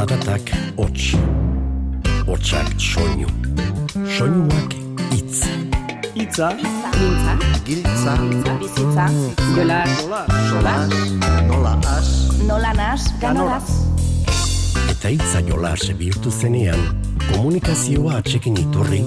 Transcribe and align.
Zaratak 0.00 0.48
hots, 0.80 1.12
hotsak 2.24 2.68
soinu, 2.80 3.26
soinuak 4.08 4.72
itz. 5.12 5.42
Itza, 6.16 6.48
Mintza, 6.56 7.34
Giltza, 7.66 8.14
bizitza, 8.56 9.04
jolas, 9.52 9.98
solas, 10.48 10.94
nola 11.50 11.74
as, 11.92 12.08
nola 12.48 12.72
nas, 12.72 13.10
ganoraz. 13.20 13.68
Eta 14.88 15.12
itza 15.12 15.42
jolas 15.44 15.84
bihurtu 15.98 16.32
zenean, 16.32 16.80
komunikazioa 17.34 18.22
atxekin 18.22 18.56
iturri, 18.56 19.02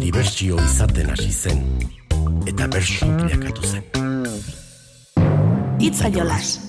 dibertsio 0.00 0.56
izaten 0.64 1.12
hasi 1.12 1.28
zen. 1.28 1.60
Eta 2.48 2.70
bersu 2.72 3.04
bilakatu 3.20 3.68
zen. 3.68 3.84
Itza 5.76 6.08
jolas. 6.08 6.67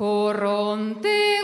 Coronte 0.00 1.39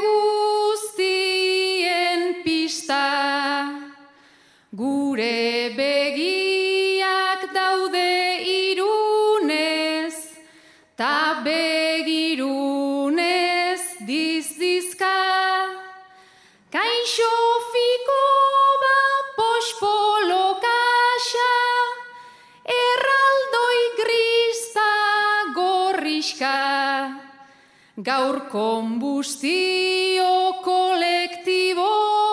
Gaur 28.06 28.36
konbustio 28.46 30.26
kolektibo 30.62 31.86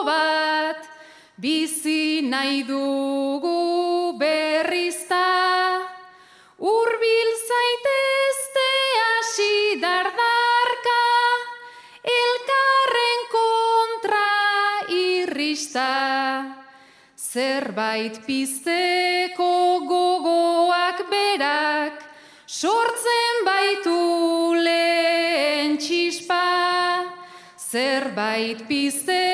bat, 0.06 0.84
bizi 1.42 2.22
nahi 2.22 2.60
dugu 2.68 4.14
berrizta. 4.20 5.24
Urbil 6.62 7.32
zaitezte 7.48 8.68
hasi 9.00 9.58
dardarka, 9.82 11.02
elkarren 12.20 13.26
kontra 13.34 14.30
irrista. 14.94 15.90
Zerbait 17.18 18.22
pizteko 18.30 19.54
gogoak 19.90 21.02
berak, 21.10 22.03
sortzen 22.54 23.46
baitu 23.48 24.00
lehen 24.66 25.78
txispa. 25.82 26.44
Zerbait 27.58 28.68
pizteko 28.70 29.33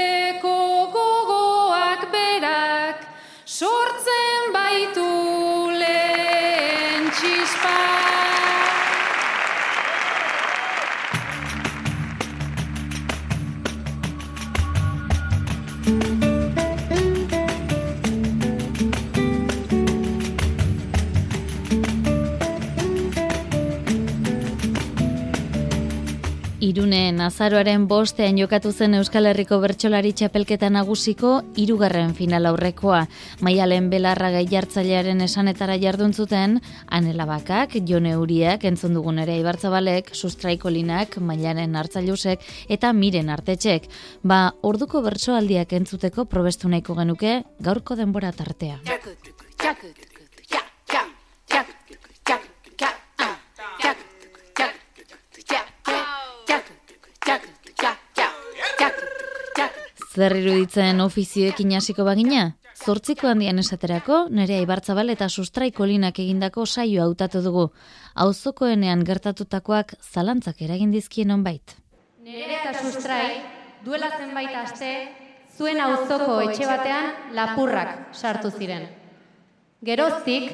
Irunen 26.80 27.18
azaroaren 27.20 27.90
bostean 27.92 28.38
jokatu 28.40 28.70
zen 28.72 28.94
Euskal 28.96 29.28
Herriko 29.28 29.58
Bertsolari 29.60 30.14
Txapelketa 30.16 30.70
nagusiko 30.72 31.32
hirugarren 31.60 32.14
final 32.16 32.48
aurrekoa. 32.48 33.02
Maialen 33.44 33.90
Belarra 33.92 34.30
gai 34.32 34.46
jartzailearen 34.48 35.20
esanetara 35.26 35.76
jardun 35.82 36.14
zuten, 36.16 36.62
Anela 36.88 37.26
Bakak, 37.28 37.76
Jone 37.90 38.16
Uriak, 38.16 38.64
entzun 38.64 38.96
dugun 38.96 39.20
ere 39.20 39.36
Ibartzabalek, 39.42 40.14
Sustraikolinak, 40.16 41.18
Mailaren 41.20 41.76
Hartzailusek 41.76 42.48
eta 42.72 42.94
Miren 42.96 43.28
Artetxek. 43.36 43.90
Ba, 44.24 44.54
orduko 44.64 45.04
bertsoaldiak 45.04 45.76
entzuteko 45.82 46.30
probestu 46.32 46.72
nahiko 46.72 46.96
genuke 46.96 47.42
gaurko 47.60 48.00
denbora 48.00 48.32
tartea. 48.32 48.80
Zer 60.20 60.34
iruditzen 60.36 60.98
ofizioekin 61.00 61.70
hasiko 61.78 62.04
bagina? 62.04 62.42
Zortziko 62.84 63.30
handian 63.30 63.62
esaterako, 63.62 64.18
nere 64.36 64.58
Ibartzabal 64.60 65.14
eta 65.14 65.30
Sustraiko 65.32 65.86
linak 65.88 66.18
egindako 66.20 66.66
saio 66.66 67.06
hautatu 67.06 67.40
dugu. 67.46 67.62
Auzokoenean 68.26 69.06
gertatutakoak 69.08 69.94
zalantzak 70.04 70.60
eragin 70.66 70.92
dizkien 70.92 71.32
onbait. 71.32 71.76
Nere 72.26 72.58
eta 72.58 72.74
sustrai, 72.82 73.30
duela 73.86 74.10
zenbait 74.18 74.58
aste, 74.60 74.90
zuen 75.56 75.80
auzoko 75.86 76.42
etxe 76.50 76.68
batean 76.68 77.38
lapurrak 77.38 77.94
sartu 78.12 78.52
ziren. 78.52 78.90
Geroztik, 79.88 80.52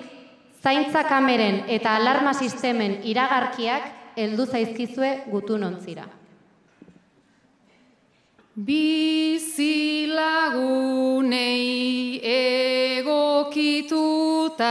zaintza 0.62 1.08
kameren 1.10 1.64
eta 1.80 1.96
alarma 1.98 2.36
sistemen 2.38 3.00
iragarkiak 3.16 3.90
heldu 4.22 4.46
zaizkizue 4.46 5.12
gutun 5.34 5.66
ontzira. 5.72 6.06
Bizilagunei 8.56 9.44
egokituta 13.04 14.64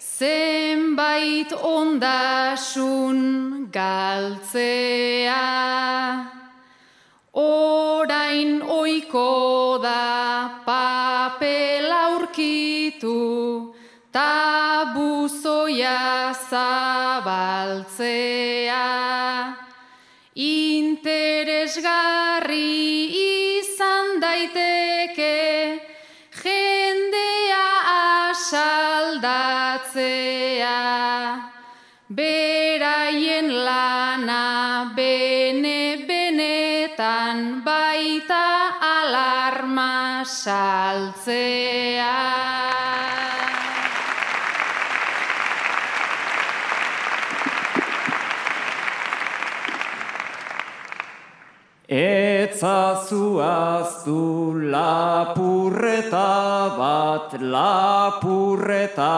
zenbait 0.00 1.52
ondasun 1.52 3.18
galtzea. 3.70 5.36
Orain 7.34 8.62
oiko 8.62 9.78
da 9.82 10.64
papel 10.64 11.92
aurkitu 11.92 13.74
ta 14.10 14.88
buzoia 14.94 16.32
zabaltzea 16.48 18.24
saltzea 40.44 42.12
Etzazu 51.88 53.40
aztu 53.40 54.20
lapurreta 54.72 56.28
bat, 56.80 57.32
lapurreta 57.54 59.14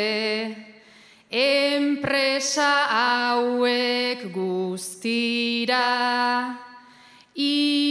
enpresa 1.32 2.70
hauek 2.94 4.23
guztira, 4.31 5.82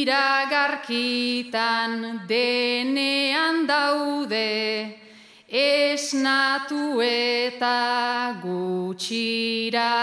iragarkitan 0.05 1.93
denean 2.29 3.65
daude, 3.65 5.01
esnatu 5.49 7.01
eta 7.01 8.37
gutxira. 8.43 9.97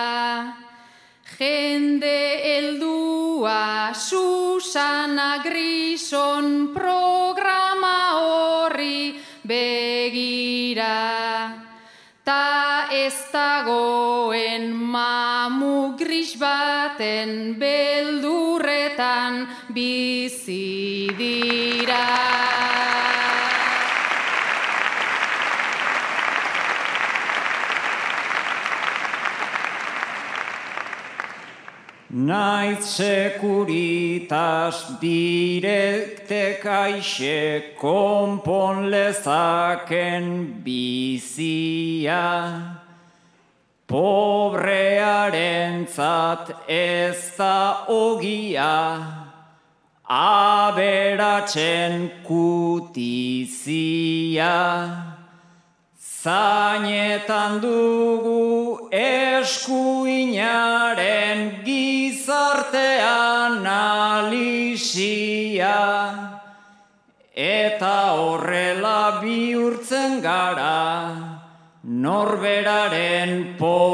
Jende 1.39 2.19
heldua 2.43 3.95
Susana 3.95 5.39
Grison 5.43 6.75
programa 6.75 8.19
horri 8.19 9.23
begira. 9.47 10.99
Ta 12.23 12.87
ez 12.91 13.19
dagoen 13.33 14.71
mamu 14.71 15.97
gris 15.99 16.39
baten 16.39 17.59
beldurretan 17.59 19.49
bizi 19.75 21.09
dira. 21.19 22.33
Naiz 32.13 32.85
sekuritas 32.85 35.01
direkte 35.01 36.61
kaixe 36.63 37.73
konpon 37.81 38.91
lezaken 38.93 40.61
bizia. 40.63 42.29
Pobrearen 43.89 45.87
zat 45.89 46.53
ez 46.69 47.33
da 47.37 47.87
ogia, 47.89 49.22
aberatzen 50.09 52.11
kutizia. 52.27 54.03
Zainetan 56.23 57.61
dugu 57.61 58.89
eskuinaren 59.43 61.41
gizartean 61.65 63.67
alisia 63.67 65.79
Eta 67.35 68.13
horrela 68.21 69.21
bihurtzen 69.23 70.21
gara 70.23 71.17
norberaren 71.83 73.57
polizia 73.59 73.93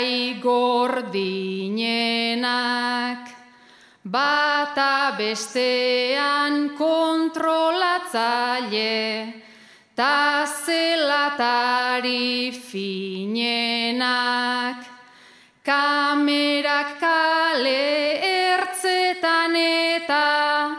garai 0.00 0.40
gordinenak 0.40 1.28
bata 4.02 5.14
bestean 5.18 6.70
kontrolatzaile 6.76 9.34
ta 9.94 10.46
zelatari 10.64 12.52
finenak. 12.52 14.06
Kamerak 15.62 17.00
kale 17.00 18.20
ertzetan 18.24 19.56
eta 19.56 20.70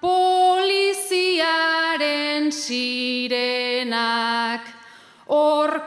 poliziaren 0.00 2.52
sirenak. 2.52 4.60
Hor 5.26 5.86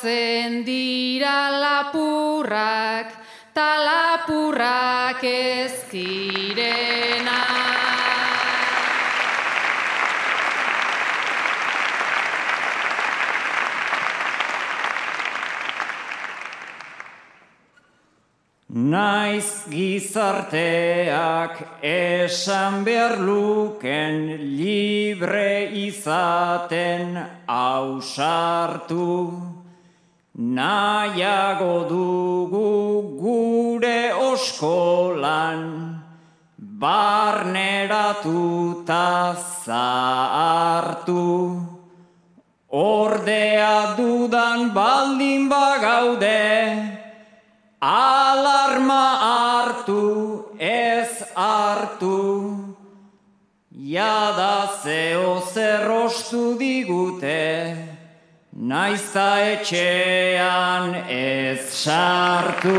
kontrolatzen 0.00 0.64
dira 0.64 1.50
lapurrak 1.60 3.12
ta 3.52 3.76
lapurrak 3.84 5.24
ez 5.24 5.84
direnak 5.90 7.50
Naiz 18.72 19.66
gizarteak 19.68 21.58
esan 21.82 22.84
behar 22.84 23.18
luken 23.18 24.38
libre 24.56 25.68
izaten 25.74 27.18
ausartu. 27.46 29.59
Naiago 30.40 31.84
dugu 31.84 33.20
gure 33.20 34.08
oskolan 34.16 36.00
barneratu 36.56 38.40
ta 38.86 39.36
zahartu. 39.36 41.60
Ordea 42.72 43.96
dudan 43.98 44.72
baldin 44.72 45.50
bagaude, 45.50 46.88
Alarma 47.82 49.04
hartu, 49.20 50.56
ez 50.58 51.20
hartu, 51.36 52.80
jada 53.72 54.72
zeo 54.80 55.42
zerrostu 55.52 56.56
digute, 56.56 57.89
naizta 58.60 59.40
etxean 59.54 60.92
ez 61.08 61.64
sartu. 61.72 62.74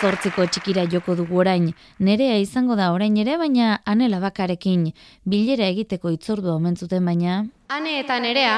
Zortziko 0.00 0.44
txikira 0.50 0.84
joko 0.90 1.14
dugu 1.16 1.38
orain, 1.40 1.68
nerea 2.02 2.36
izango 2.42 2.74
da 2.76 2.90
orain 2.92 3.14
ere, 3.22 3.36
baina 3.38 3.78
anela 3.86 4.18
bakarekin, 4.20 4.88
bilera 5.24 5.68
egiteko 5.70 6.10
itzordua 6.12 6.56
omentzuten 6.58 7.06
baina... 7.06 7.44
Ane 7.70 8.00
eta 8.00 8.18
nerea, 8.20 8.56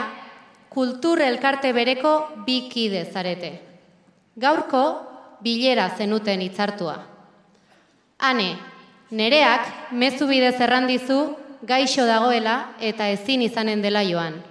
kultur 0.73 1.21
elkarte 1.23 1.75
bereko 1.77 2.15
bi 2.47 2.63
kide 2.73 3.05
zarete. 3.13 3.53
Gaurko 4.41 4.83
bilera 5.45 5.91
zenuten 5.97 6.41
hitzartua. 6.43 6.97
Ane, 8.19 8.49
nereak 9.13 9.93
mezu 9.93 10.27
bidez 10.27 10.57
errandizu 10.57 11.21
gaixo 11.63 12.07
dagoela 12.07 12.75
eta 12.81 13.09
ezin 13.09 13.43
izanen 13.43 13.83
dela 13.83 14.03
joan. 14.05 14.43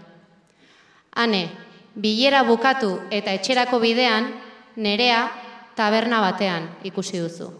Ane, 1.16 1.50
bilera 1.96 2.44
bukatu 2.44 3.00
eta 3.12 3.32
etxerako 3.34 3.80
bidean, 3.80 4.34
nerea 4.76 5.32
taberna 5.76 6.22
batean 6.22 6.70
ikusi 6.84 7.20
duzu. 7.20 7.52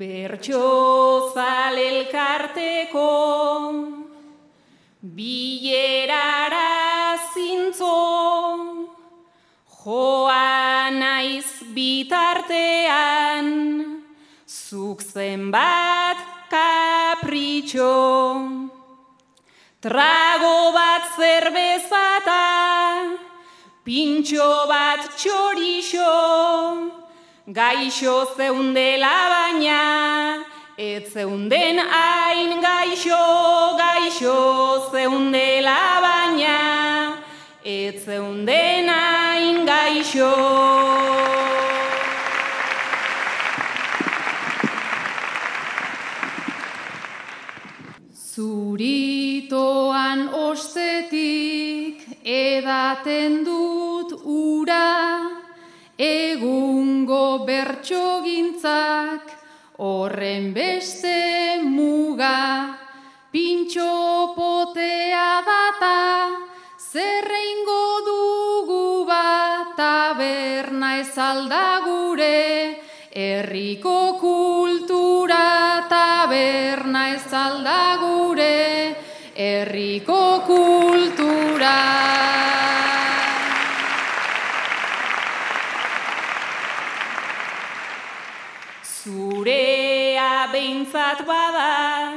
Bertxo 0.00 1.32
zalelkarteko 1.34 3.08
Bilerara 5.00 6.60
zintzo, 7.32 7.96
joa 9.80 10.90
naiz 10.92 11.64
bitartean, 11.72 13.48
zuk 14.44 15.00
zenbat 15.00 16.29
kapritxo. 16.52 17.94
Trago 19.80 20.58
bat 20.76 21.04
zerbezata, 21.16 22.44
pintxo 23.86 24.50
bat 24.68 25.06
txorixo, 25.16 26.12
gaixo 27.48 28.16
zeundela 28.36 29.16
baina, 29.32 29.80
Ez 30.80 31.12
zeunden 31.12 31.76
hain 31.76 32.60
gaixo, 32.62 33.16
gaixo 33.76 34.88
zeundela 34.90 36.00
baina, 36.00 37.20
ez 37.62 38.00
zeunden 38.06 38.88
hain 38.88 39.66
gaixo. 39.66 40.32
Zuritoan 48.80 50.30
ostetik 50.32 52.00
edat 52.24 53.04
jaten 53.04 53.42
dut 53.44 54.14
ura, 54.24 55.20
egungo 56.00 57.44
bertso 57.44 58.22
gintzak, 58.24 59.34
horren 59.84 60.54
beste 60.54 61.60
muga, 61.60 62.78
pintxo 63.30 64.32
potea 64.38 65.28
data, 65.50 65.98
zerreingo 66.80 67.84
dugu 68.08 69.04
bat, 69.04 69.76
taberna 69.76 70.96
ezalda 71.02 71.66
gure, 71.84 72.80
herriko 73.12 74.16
kultura, 74.24 75.84
taberna 75.92 77.10
ezalda 77.18 77.82
gure, 78.00 78.19
herriko 79.40 80.44
kultura. 80.44 81.76
Zurea 88.84 90.34
behintzat 90.52 91.22
bada, 91.24 92.12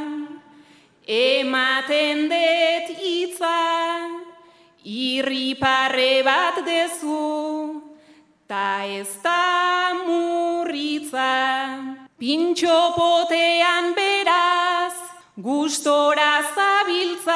ematen 1.08 2.28
dut 2.34 2.92
hitza, 3.00 3.62
irriparre 4.84 6.12
bat 6.28 6.60
dezu, 6.68 7.24
ta 8.52 8.84
ez 8.84 9.16
da 9.24 9.96
murritza. 10.04 11.32
Pintxo 12.20 12.80
potean 13.00 13.96
beraz, 13.96 14.63
gustora 15.36 16.44
zabiltza, 16.54 17.34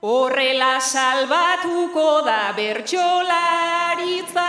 horrela 0.00 0.80
salbatuko 0.80 2.22
da 2.24 2.54
bertxolaritza, 2.56 4.48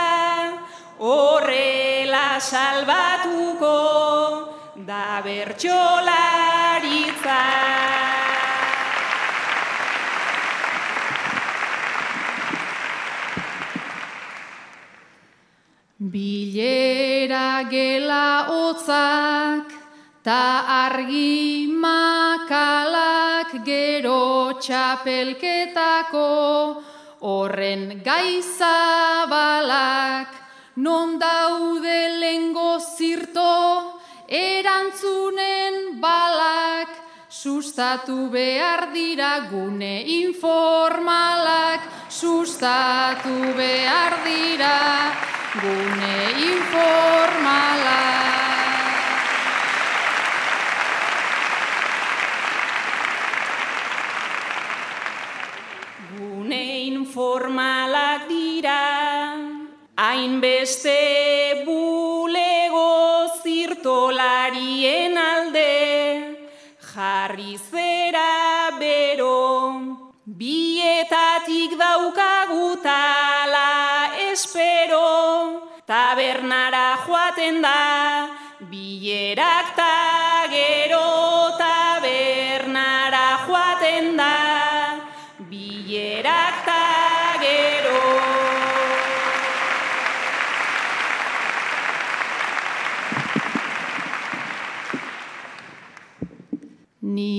horrela 1.00 2.40
salbatuko 2.40 3.76
da 4.88 5.22
bertxolaritza. 5.26 7.42
Bilera 16.00 17.64
gela 17.70 18.46
hotzak, 18.48 19.77
ta 20.28 20.68
argi 20.68 21.72
makalak 21.72 23.64
gero 23.64 24.60
txapelketako, 24.60 26.32
horren 27.24 28.04
gaizabalak, 28.04 28.68
non 30.84 31.16
daude 31.16 32.20
lengo 32.20 32.76
zirto, 32.84 33.96
erantzunen 34.28 35.96
balak, 36.04 36.92
sustatu 37.32 38.28
behar 38.28 38.92
dira 38.92 39.48
gune 39.48 40.04
informalak, 40.26 41.88
sustatu 42.12 43.56
behar 43.56 44.14
dira 44.28 44.76
gune 45.64 46.20
informalak. 46.52 48.17
Hainbeste 60.68 61.64
bulego 61.66 63.32
zirtolarien 63.42 65.18
alde, 65.18 66.36
jarri 66.94 67.58
zera 67.58 68.72
bero, 68.78 70.04
bietatik 70.26 71.78
daukagu 71.80 72.82
tala 72.84 74.12
espero, 74.32 75.72
tabernara 75.88 76.98
joaten 77.06 77.62
da, 77.62 78.28
bilerak 78.70 79.76
ta 79.76 80.17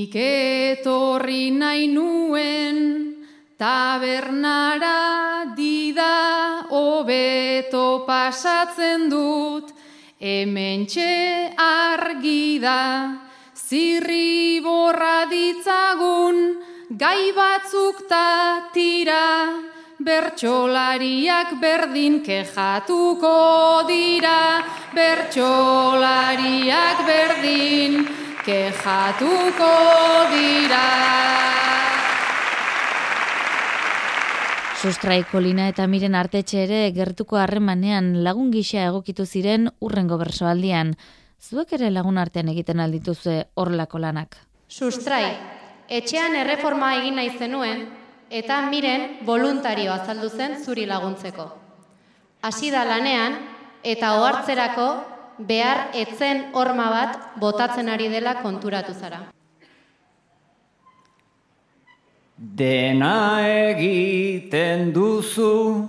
Nik 0.08 0.16
etorri 0.16 1.50
nahi 1.52 1.84
nuen, 1.92 2.76
tabernara 3.60 5.52
dida 5.54 6.64
hobeto 6.70 8.06
pasatzen 8.06 9.10
dut, 9.12 9.68
hemen 10.18 10.86
txe 10.88 11.52
argi 11.60 12.58
da, 12.58 13.20
zirri 13.52 14.60
borra 14.64 15.28
ditzagun, 15.28 16.56
gai 16.88 17.28
batzuk 17.36 18.08
ta 18.08 18.70
tira, 18.72 19.60
bertsolariak 20.00 21.60
berdin 21.60 22.24
kejatuko 22.24 23.84
dira, 23.84 24.64
bertsolariak 24.96 27.04
berdin 27.04 28.27
kejatuko 28.48 29.72
dira. 30.32 30.84
Sustraiko 34.78 35.42
lina 35.42 35.66
eta 35.68 35.88
miren 35.90 36.14
artetxe 36.14 36.62
ere 36.64 36.80
gertuko 36.96 37.36
harremanean 37.36 38.22
lagun 38.24 38.52
gisa 38.54 38.86
egokitu 38.86 39.26
ziren 39.26 39.68
urrengo 39.84 40.16
bersoaldian. 40.20 40.94
Zuek 41.42 41.74
ere 41.76 41.90
lagun 41.90 42.18
artean 42.18 42.48
egiten 42.54 42.80
aldituzue 42.80 43.36
horrelako 43.54 44.00
lanak. 44.00 44.38
Sustrai, 44.68 45.34
etxean 45.88 46.36
erreforma 46.38 46.94
egin 47.00 47.18
nahi 47.18 47.34
zenuen, 47.36 47.84
eta 48.30 48.62
miren 48.70 49.18
voluntario 49.26 49.92
azaldu 49.92 50.30
zen 50.30 50.58
zuri 50.64 50.86
laguntzeko. 50.86 51.46
Hasi 52.42 52.70
da 52.70 52.84
lanean, 52.86 53.38
eta 53.82 54.14
ohartzerako 54.20 55.17
behar 55.38 55.90
etzen 55.94 56.48
horma 56.52 56.88
bat 56.90 57.40
botatzen 57.40 57.88
ari 57.88 58.08
dela 58.08 58.40
konturatu 58.42 58.94
zara. 58.94 59.20
Dena 62.38 63.42
egiten 63.42 64.92
duzu, 64.94 65.86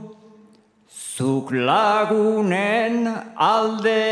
zuk 0.89 1.51
lagunen 1.51 3.05
alde, 3.37 4.05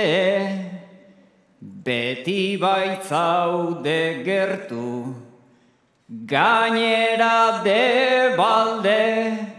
beti 1.59 2.57
baitzaude 2.61 4.23
gertu, 4.27 5.15
gainera 6.07 7.63
de 7.63 8.35
balde, 8.37 9.56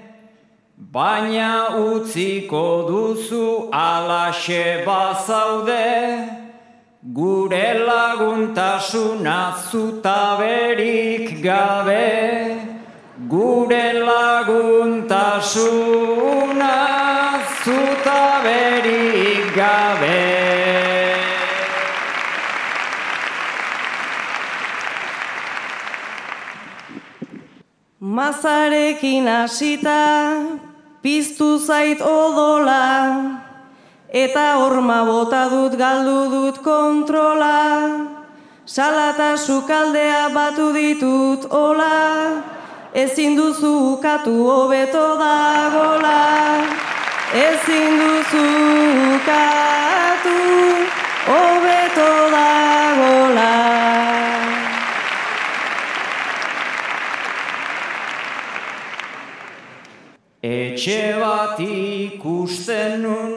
baina 0.92 1.76
utziko 1.76 2.88
duzu 2.88 3.68
alaxe 3.70 4.84
bazaude, 4.86 5.88
gure 7.12 7.68
laguntasuna 7.88 9.38
zutaberik 9.68 11.42
gabe, 11.42 12.08
gure 13.28 13.86
laguntasuna 14.08 15.44
zutaberik 17.62 19.44
gabe. 19.54 20.24
Mazarekin 28.00 29.26
hasita, 29.28 30.00
piztu 31.08 31.56
zait 31.58 32.00
odola, 32.04 32.84
eta 34.22 34.46
horma 34.60 34.98
bota 35.08 35.48
dut 35.52 35.72
galdu 35.80 36.18
dut 36.32 36.56
kontrola, 36.60 37.56
salata 38.74 39.30
sukaldea 39.44 40.28
batu 40.36 40.68
ditut 40.76 41.48
ola, 41.64 41.96
ezin 42.92 43.40
duzu 43.40 43.72
ukatu 43.94 44.36
hobeto 44.50 45.06
dagola, 45.24 46.20
ezin 47.46 48.00
duzu 48.04 48.46
ukatu 49.16 50.38
hobeto 51.32 52.12
dagola. 52.36 54.27
Etxe 60.48 61.02
bat 61.20 61.58
ikusten 61.60 63.02
nun, 63.02 63.34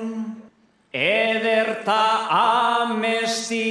ederta 0.94 2.04
amesti, 2.40 3.68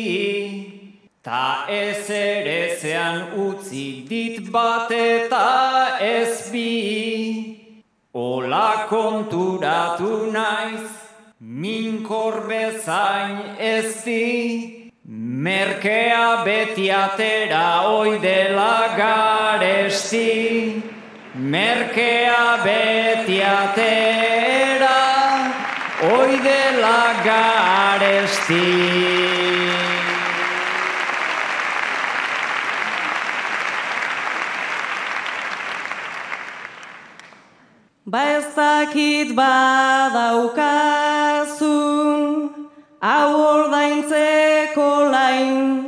ta 1.25 1.64
ez 1.68 2.11
ere 2.11 2.76
zean 2.80 3.32
utzi 3.47 4.04
dit 4.09 4.50
bat 4.52 4.92
eta 4.92 5.99
ez 6.00 6.50
bi. 6.52 6.70
Ola 8.12 8.87
konturatu 8.90 10.32
naiz, 10.35 10.90
minkor 11.38 12.42
bezain 12.49 13.56
ez 13.56 14.02
di, 14.04 14.90
merkea 15.47 16.44
beti 16.44 16.90
atera 16.90 17.66
oidela 17.88 18.97
garesti. 18.99 20.89
Merkea 21.40 22.61
beti 22.64 23.40
atera, 23.40 25.00
oidela 26.12 27.16
garesti. 27.25 28.68
Ba 38.04 38.20
ez 38.37 38.44
dakit 38.54 39.32
badaukazun, 39.32 40.61
hau 43.00 43.32
ordaintzeko 43.49 45.09
lain, 45.09 45.80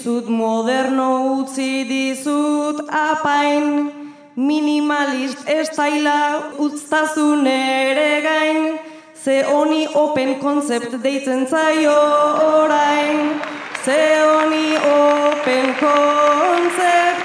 dizut 0.00 0.28
moderno, 0.28 1.36
utzi 1.40 1.84
dizut 1.84 2.80
apain, 2.88 3.92
minimalist 4.34 5.44
estaila 5.44 6.54
utztazun 6.56 7.46
ere 7.46 8.22
gain, 8.24 8.78
ze 9.24 9.42
honi 9.44 9.86
open 9.94 10.38
concept 10.40 10.96
deitzen 11.02 11.46
zaio 11.46 12.00
orain, 12.48 13.40
ze 13.84 14.00
honi 14.24 14.68
open 14.96 15.74
concept 15.84 17.20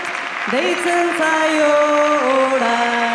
deitzen 0.52 1.08
zaio 1.20 1.76
orain. 2.52 3.15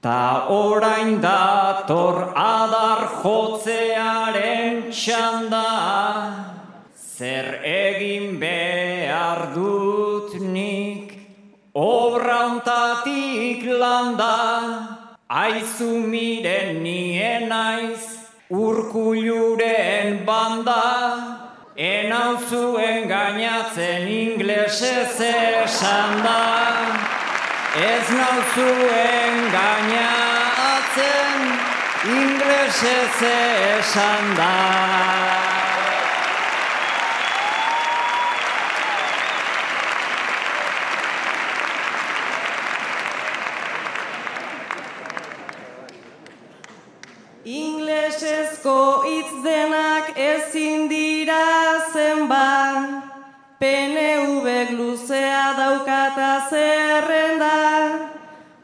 Ta 0.00 0.46
orain 0.46 1.18
dator 1.20 2.30
adar 2.38 3.00
jotzearen 3.18 4.92
txanda, 4.94 5.64
zer 6.94 7.58
egin 7.66 8.38
behar 8.38 9.50
dut 9.56 10.36
nik, 10.38 11.16
obra 11.74 12.36
ontatik 12.46 13.66
landa, 13.66 14.38
aizu 15.26 15.90
miren 16.06 16.78
nien 16.84 17.48
naiz, 17.50 18.06
urkuluren 18.54 20.22
banda, 20.22 20.86
enau 21.74 22.38
zuen 22.46 23.10
gainatzen 23.10 24.06
inglesez 24.06 25.18
esan 25.26 26.22
da. 26.22 26.97
Ez 27.76 28.08
nauzuen 28.08 29.50
gainatzen 29.52 31.40
inglesez 32.04 33.22
esan 33.76 34.36
da. 34.36 34.54
Inglesezko 47.44 49.02
hitz 49.04 49.44
denak 49.44 50.16
ezin 50.16 50.88
dira 50.88 51.67
PNV 53.60 54.46
luzea 54.78 55.54
daukata 55.58 56.46
zerrenda, 56.50 57.54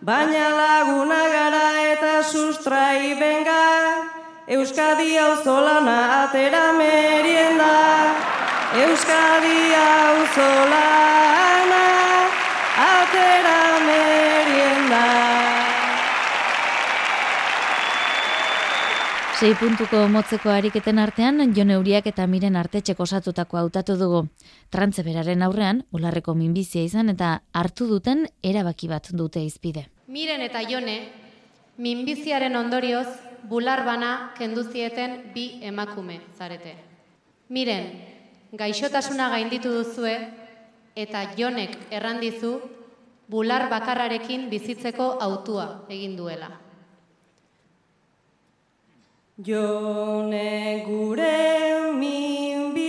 baina 0.00 0.46
laguna 0.58 1.18
gara 1.34 1.66
eta 1.90 2.22
sustrai 2.22 3.18
benga, 3.18 3.64
Euskadi 4.46 5.18
auzolana 5.18 5.98
atera 6.22 6.66
merienda, 6.78 7.74
Euskadi 8.86 9.58
auzolana 9.82 11.33
Sei 19.44 19.52
puntuko 19.60 19.98
motzeko 20.08 20.48
ariketen 20.48 20.96
artean, 20.96 21.42
Jon 21.52 21.68
Euriak 21.74 22.06
eta 22.08 22.24
Miren 22.24 22.54
Artetxek 22.56 23.02
osatutako 23.04 23.58
hautatu 23.60 23.98
dugu. 24.00 24.22
Trantze 24.72 25.04
beraren 25.04 25.44
aurrean, 25.44 25.82
ularreko 25.92 26.32
minbizia 26.32 26.80
izan 26.80 27.12
eta 27.12 27.34
hartu 27.52 27.84
duten 27.90 28.22
erabaki 28.40 28.88
bat 28.88 29.10
dute 29.12 29.42
izpide. 29.44 29.84
Miren 30.08 30.40
eta 30.46 30.64
Jone, 30.64 30.96
minbiziaren 31.76 32.56
ondorioz, 32.56 33.04
bular 33.44 33.84
bana 33.84 34.32
kenduzieten 34.40 35.20
bi 35.36 35.60
emakume 35.60 36.22
zarete. 36.32 36.78
Miren, 37.52 37.92
gaixotasuna 38.56 39.28
gainditu 39.36 39.76
duzue 39.76 40.16
eta 40.96 41.28
Jonek 41.36 41.92
errandizu 41.92 42.62
bular 43.28 43.68
bakarrarekin 43.68 44.48
bizitzeko 44.48 45.18
autua 45.20 45.84
egin 45.90 46.16
duela. 46.16 46.63
Jone 49.36 50.84
gure 50.86 51.90
minbiziko, 51.98 52.86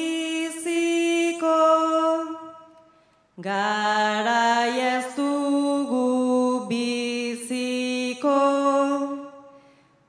garai 3.41 4.77
ez 4.79 5.15
dugu 5.15 6.69
biziko, 6.69 8.37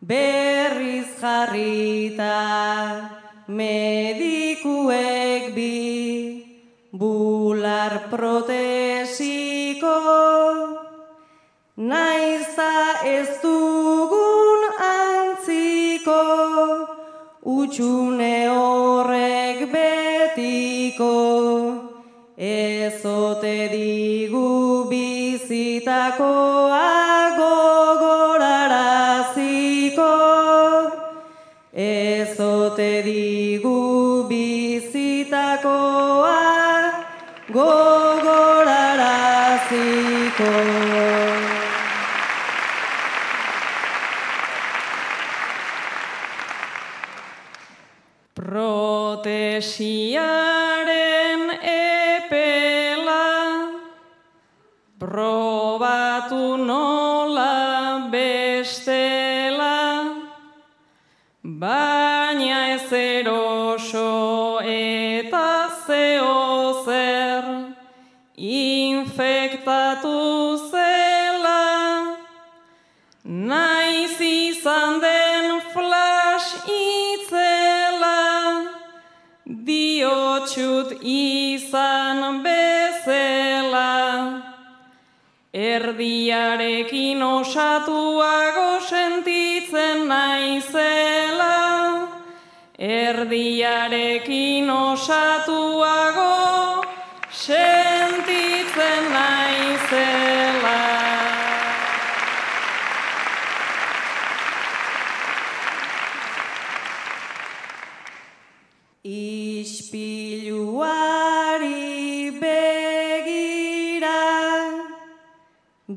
berriz 0.02 1.08
jarrita 1.22 2.36
medikuek 3.48 5.44
bi, 5.56 6.44
bular 6.92 8.12
protesiko, 8.12 9.96
naiza 11.78 12.35
utxune 17.76 18.48
horrek 18.48 19.58
betiko, 19.70 21.35
izan 81.06 82.42
bezela 82.42 83.92
erdiarekin 85.54 87.22
osatuago 87.22 88.80
sentitzen 88.88 90.08
naizela 90.08 91.54
erdiarekin 92.78 94.70
osatuago 94.70 96.32
sentitzen 97.30 99.12
naizela. 99.12 100.45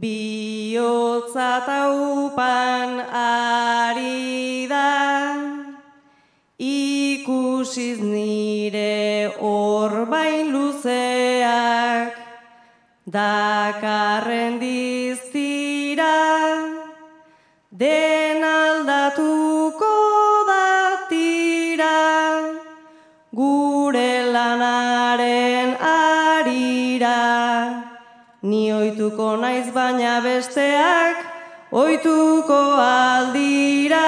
Bihotza 0.01 1.61
oituko 29.19 29.41
naiz 29.41 29.67
baina 29.75 30.21
besteak 30.23 31.17
oituko 31.71 32.59
aldira 32.79 34.05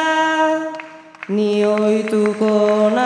Ni 1.28 1.66
oituko 1.66 2.52
naiz 2.96 3.01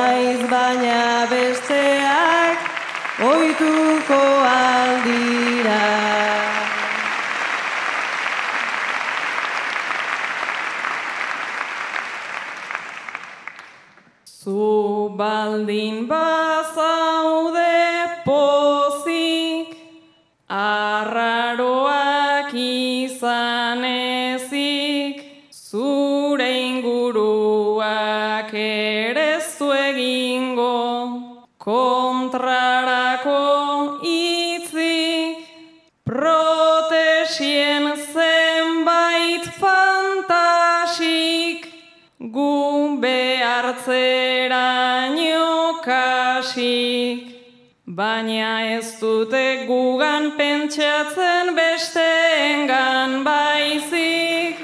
Baina 48.16 48.78
ez 48.78 48.96
dute 48.96 49.68
gugan 49.68 50.38
pentsatzen 50.38 51.52
besteengan 51.58 53.26
baizik. 53.28 54.56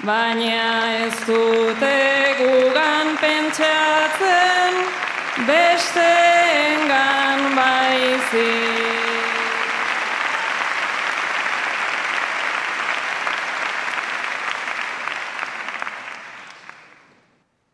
Baina 0.00 0.70
ez 1.04 1.18
dute 1.26 1.98
gugan 2.40 3.08
pentsatzen 3.20 4.72
besteengan 5.44 7.40
baizik. 7.58 8.80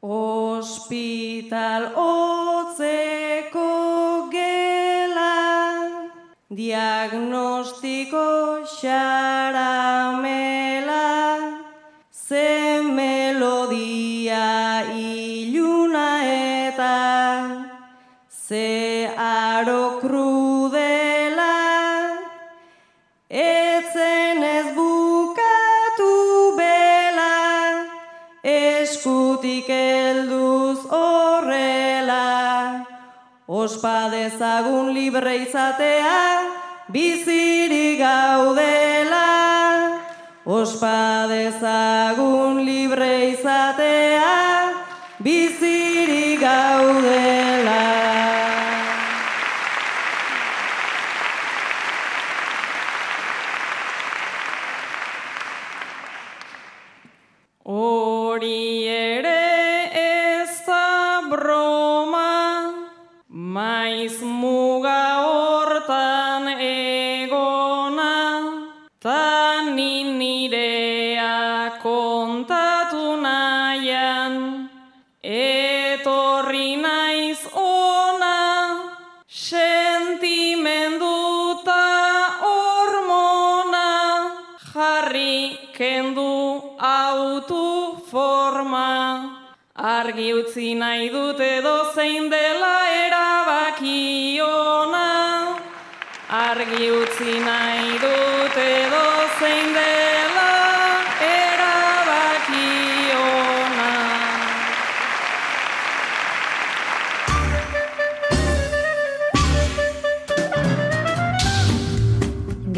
Hospital 0.03 1.95
diagnostiko 6.57 8.25
xaramela, 8.64 10.56
Ospa 33.67 34.07
dezagun 34.13 34.93
libre 34.95 35.33
izatea, 35.43 36.19
bizirik 36.95 37.99
gaudela. 37.99 39.25
Ospa 40.47 41.27
dezagun 41.27 42.63
libre 42.63 43.11
izatea, 43.33 44.71
bizirik 45.19 46.39
gaudela. 46.47 47.96
Argi 90.07 90.29
utzi 90.38 90.69
nahi 90.79 91.09
dut 91.11 91.40
edo 91.42 91.71
zein 91.90 92.29
dela 92.31 92.75
erabakiona. 92.97 93.88
Argi 96.40 96.90
utzi 96.95 97.33
nahi 97.47 97.97
dut 98.05 98.59
edo 98.64 99.01
zein 99.40 99.73
dela 99.75 100.45
erabakiona. 101.31 102.69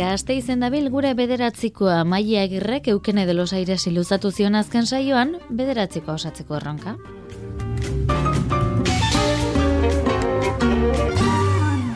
Gazte 0.00 0.32
izen 0.40 0.64
dabil 0.64 0.88
gure 0.88 1.12
bederatzikoa 1.12 2.04
maia 2.08 2.48
egirrek 2.48 2.88
eukene 2.96 3.28
de 3.28 3.34
los 3.36 3.52
aires 3.52 3.86
iluzatu 3.92 4.32
zion 4.32 4.54
azken 4.64 4.86
saioan, 4.86 5.36
bederatzikoa 5.50 6.14
osatzeko 6.16 6.56
erronka. 6.62 6.96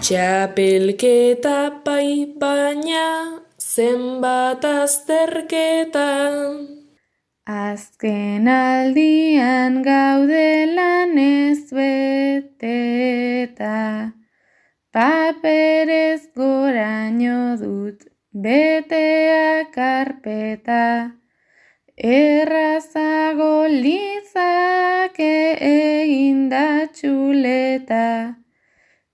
Txapelketa 0.02 1.58
bai 1.84 2.26
baina 2.40 3.38
zenbat 3.62 4.64
azterketa. 4.66 6.08
Azken 7.46 8.48
aldian 8.50 9.78
gaudelan 9.86 11.14
ez 11.22 11.70
beteta, 11.78 13.78
paperez 14.90 16.26
goraino 16.34 17.54
dut 17.62 18.02
betea 18.34 19.70
karpeta, 19.70 21.14
errazago 22.18 23.54
litzake 23.70 25.34
egin 25.72 26.48
da 26.50 26.68
txuleta, 26.90 28.41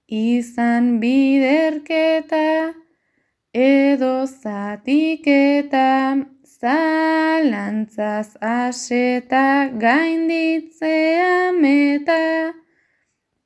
izan 0.09 0.99
biderketa, 1.01 2.73
edo 3.53 4.27
zatiketa, 4.27 6.25
zalantzaz 6.61 8.37
aseta 8.41 9.69
gainditzea 9.85 11.53
meta, 11.53 12.55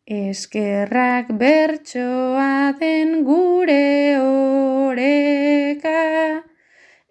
Eskerrak 0.07 1.31
bertsoa 1.39 2.75
den 2.79 3.25
gure 3.25 4.19
oreka, 4.19 6.01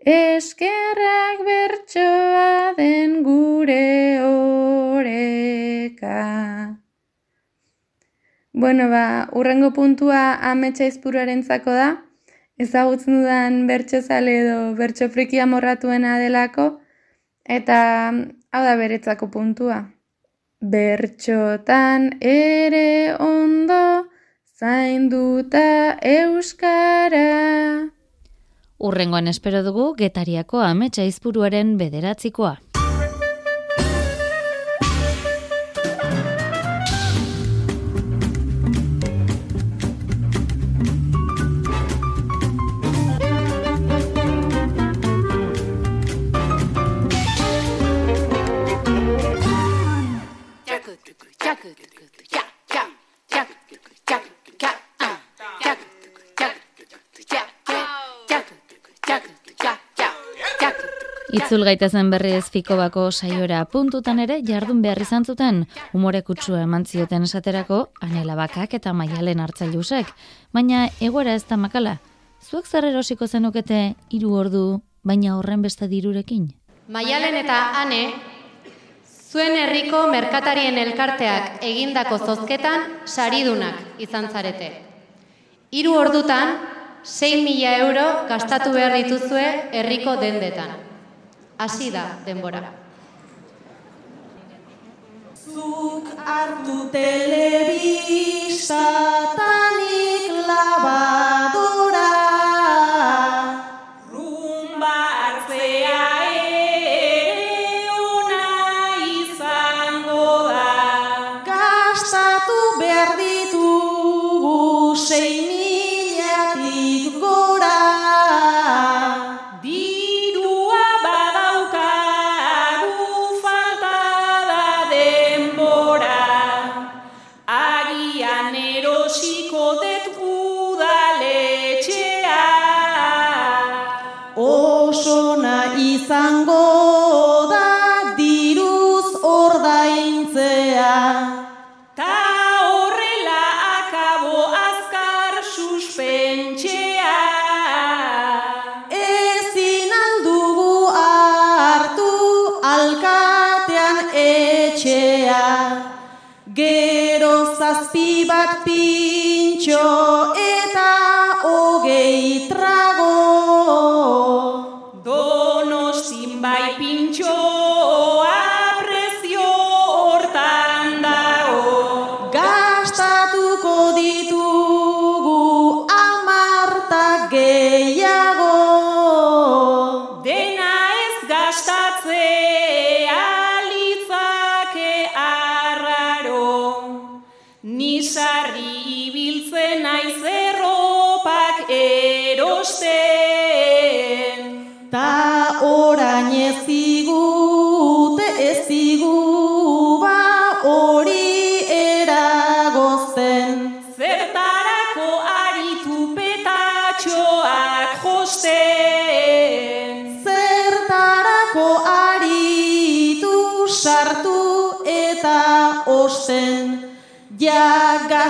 Eskerrak 0.05 1.45
bertsoa 1.45 2.30
Bueno, 8.71 8.87
ba, 8.87 9.27
urrengo 9.35 9.73
puntua 9.75 10.37
ametsa 10.49 10.85
izpuruaren 10.87 11.41
zako 11.43 11.73
da, 11.75 11.87
ezagutzen 12.55 13.17
dudan 13.17 13.57
bertso 13.67 13.99
zale 13.99 14.37
edo 14.45 14.59
bertso 14.77 15.09
frikia 15.11 15.43
morratuena 15.43 16.13
delako, 16.21 16.69
eta 17.43 17.81
hau 18.15 18.63
da 18.63 18.77
beretzako 18.79 19.27
puntua. 19.35 19.81
Bertxotan 20.63 22.07
ere 22.21 23.11
ondo 23.19 24.07
zainduta 24.55 25.99
euskara. 26.15 27.27
Urrengoan 28.79 29.27
espero 29.27 29.65
dugu 29.67 29.91
getariako 29.99 30.63
ametsa 30.63 31.03
izpuruaren 31.11 31.75
bederatzikoa. 31.75 32.55
Itzul 61.51 61.65
gaitezen 61.67 62.07
berri 62.07 62.29
ez 62.31 62.47
bako 62.63 63.11
saiora 63.11 63.65
puntutan 63.65 64.19
ere 64.19 64.39
jardun 64.41 64.81
behar 64.81 65.01
izan 65.01 65.25
zuten 65.25 65.65
umore 65.93 66.21
kutsua 66.21 66.61
eman 66.61 66.85
zioten 66.85 67.23
esaterako 67.23 67.91
anela 67.99 68.35
bakak 68.35 68.73
eta 68.73 68.93
maialen 68.93 69.41
hartzailusek. 69.41 70.07
Baina 70.53 70.87
egoera 71.01 71.33
ez 71.33 71.43
da 71.43 71.57
makala. 71.57 71.97
Zuek 72.39 72.65
zer 72.65 72.85
erosiko 72.85 73.27
zenukete 73.27 73.95
hiru 74.09 74.31
ordu 74.31 74.79
baina 75.03 75.35
horren 75.35 75.61
beste 75.61 75.89
dirurekin? 75.91 76.53
Maialen 76.87 77.35
eta 77.35 77.57
ane 77.81 78.13
zuen 79.03 79.51
herriko 79.51 80.07
merkatarien 80.07 80.77
elkarteak 80.77 81.57
egindako 81.61 82.17
zozketan 82.17 82.85
saridunak 83.05 83.99
izan 83.99 84.29
zarete. 84.31 84.71
Hiru 85.71 85.99
ordutan 85.99 86.55
6.000 87.03 87.75
euro 87.81 88.07
gastatu 88.31 88.71
behar 88.71 88.95
dituzue 89.01 89.49
herriko 89.73 90.15
dendetan 90.15 90.90
hasi 91.61 91.91
da 91.93 92.17
denbora. 92.25 92.61
Zuk 95.53 96.07
hartu 96.25 96.89
telebista 96.95 98.81
tanik 99.37 100.33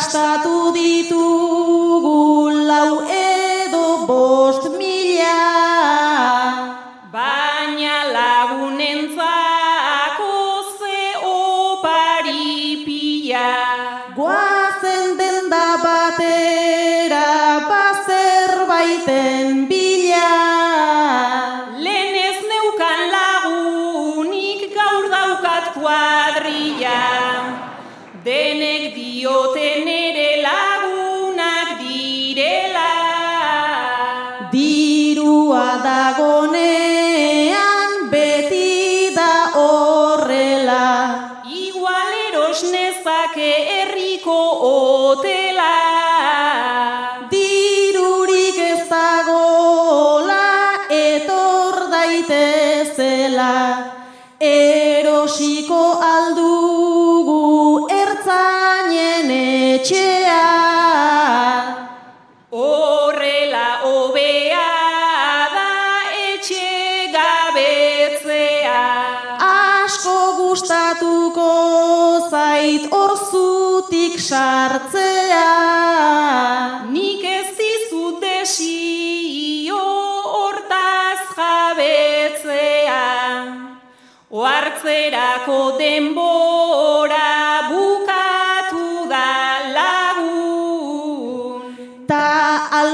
gastatu 0.01 0.73
ditugu 0.73 1.50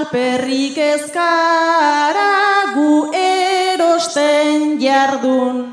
alperrik 0.08 0.78
ezkara 0.78 2.72
gu 2.76 3.12
erosten 3.12 4.80
jardun. 4.80 5.67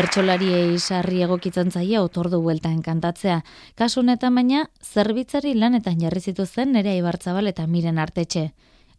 Bertsolariei 0.00 0.78
sarri 0.80 1.18
egokitzen 1.26 1.68
zaie 1.76 1.98
otordu 2.00 2.38
bueltan 2.40 2.78
kantatzea. 2.80 3.42
Kasu 3.76 4.00
honetan 4.00 4.38
baina, 4.38 4.62
zerbitzari 4.80 5.52
lanetan 5.52 6.00
jarri 6.00 6.22
zituzten 6.24 6.72
nere 6.72 6.94
ibartzabal 6.96 7.50
eta 7.50 7.66
miren 7.68 8.00
artetxe. 8.00 8.46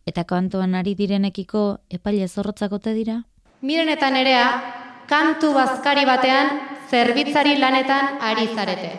Eta 0.06 0.26
kantuan 0.30 0.78
ari 0.78 0.94
direnekiko 1.00 1.64
epaile 1.98 2.28
zorrotzakote 2.28 2.94
dira? 2.94 3.18
Miren 3.66 3.90
eta 3.90 4.12
nerea, 4.14 4.46
kantu 5.10 5.56
bazkari 5.58 6.06
batean 6.06 6.54
zerbitzari 6.94 7.58
lanetan 7.58 8.22
ari 8.22 8.48
zarete. 8.54 8.96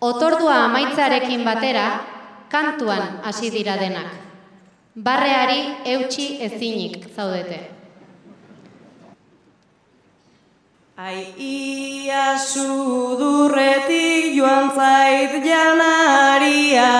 Otordua 0.00 0.64
amaitzearekin 0.66 1.46
batera, 1.46 1.88
kantuan 2.50 3.20
hasi 3.22 3.54
dira 3.54 3.78
denak. 3.78 4.10
Barreari 4.96 5.68
eutxi 5.94 6.32
ezinik 6.50 7.12
zaudete. 7.14 7.79
Ai 11.00 11.32
ia 11.40 12.36
sudurretik 12.36 14.36
joan 14.36 14.68
zait 14.76 15.32
janaria. 15.40 16.92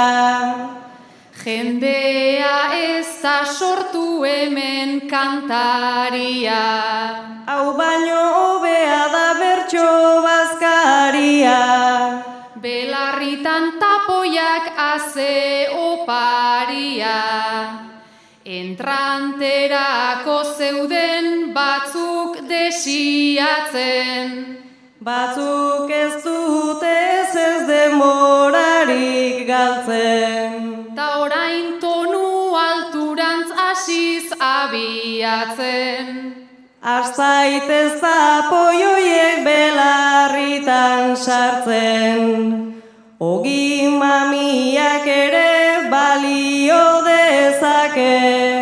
Jendea 1.36 2.72
ez 2.72 3.20
da 3.20 3.44
sortu 3.44 4.24
hemen 4.24 5.04
kantaria. 5.04 6.64
Hau 7.44 7.76
baino 7.76 8.22
hobea 8.38 9.02
da 9.16 9.26
bertso 9.40 9.90
bazkaria. 10.24 11.60
Belarritan 12.56 13.76
tapoiak 13.82 14.64
aze 14.94 15.68
oparia. 15.76 17.18
Entranterako 18.60 20.38
zeuden 20.56 21.52
batzuk 21.52 22.09
desiatzen. 22.70 24.28
Batzuk 25.00 25.90
ez 25.90 26.22
dute 26.22 26.92
ez 27.20 27.34
ez 27.34 27.66
demorarik 27.66 29.46
galtzen. 29.48 30.54
Ta 30.96 31.08
orain 31.24 31.80
tonu 31.80 32.54
alturantz 32.68 33.50
asiz 33.70 34.26
abiatzen. 34.38 36.06
Azaitez 36.82 37.92
zapoioiek 38.00 39.42
belarritan 39.48 41.16
sartzen. 41.16 42.22
Ogi 43.18 43.88
mamiak 44.00 45.06
ere 45.06 45.90
balio 45.90 46.84
dezake. 47.08 48.59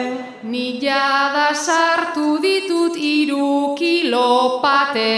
Jada 0.88 1.53
sartu 1.53 2.40
ditut 2.40 2.94
iru 2.96 3.77
kilo 3.77 4.57
pate. 4.62 5.16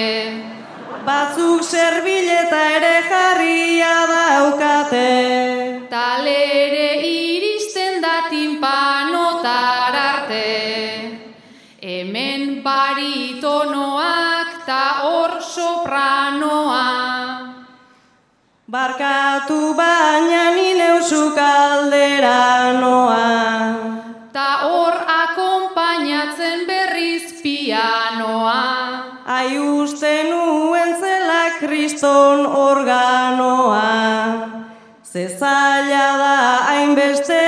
Batzuk 1.07 1.63
serbileta 1.63 2.63
ere 2.77 2.97
jarria 3.11 3.93
daukate. 4.11 5.13
Talere 5.93 6.89
iristen 7.11 8.03
da 8.03 8.17
timpanotar 8.33 9.95
arte. 10.11 10.51
Hemen 11.87 12.43
baritonoak 12.67 14.51
ta 14.67 14.85
hor 15.05 15.33
sopranoa. 15.55 16.89
Barkatu 18.67 19.61
baina 19.79 20.45
ni 20.59 20.75
neusu 20.83 21.23
kaldera 21.39 22.43
noa. 22.83 23.40
Ai 29.31 29.55
uste 29.63 30.25
nuen 30.27 30.97
zela 30.99 31.55
kriston 31.61 32.41
organoa. 32.47 33.83
Ze 35.07 35.29
zaila 35.39 36.07
da 36.23 36.37
hainbeste 36.67 37.45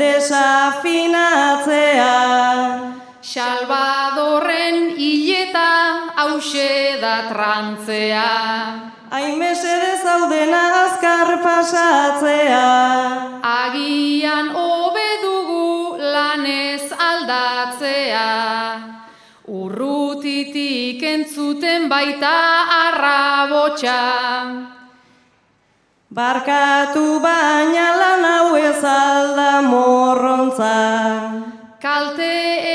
desafinatzea. 0.00 2.16
Salvadorren 3.24 4.76
hileta 5.00 5.70
hause 6.20 7.00
da 7.00 7.16
trantzea. 7.30 8.32
Hain 9.10 9.38
mesedez 9.40 10.00
zaudena 10.04 10.62
azkar 10.82 11.28
pasatzea. 11.46 12.68
Agian 13.54 14.46
hobe 14.52 15.08
dugu 15.24 15.96
lanez 16.12 16.84
aldatzea. 17.08 18.93
Urrutitik 20.84 21.02
entzuten 21.02 21.88
baita 21.88 22.36
arrabotxa. 22.84 24.00
Barkatu 26.12 27.20
baina 27.24 27.88
lan 28.00 28.24
hau 28.24 28.56
ez 28.56 28.84
alda 28.84 29.62
morrontza. 29.64 30.76
Kalte 31.80 32.28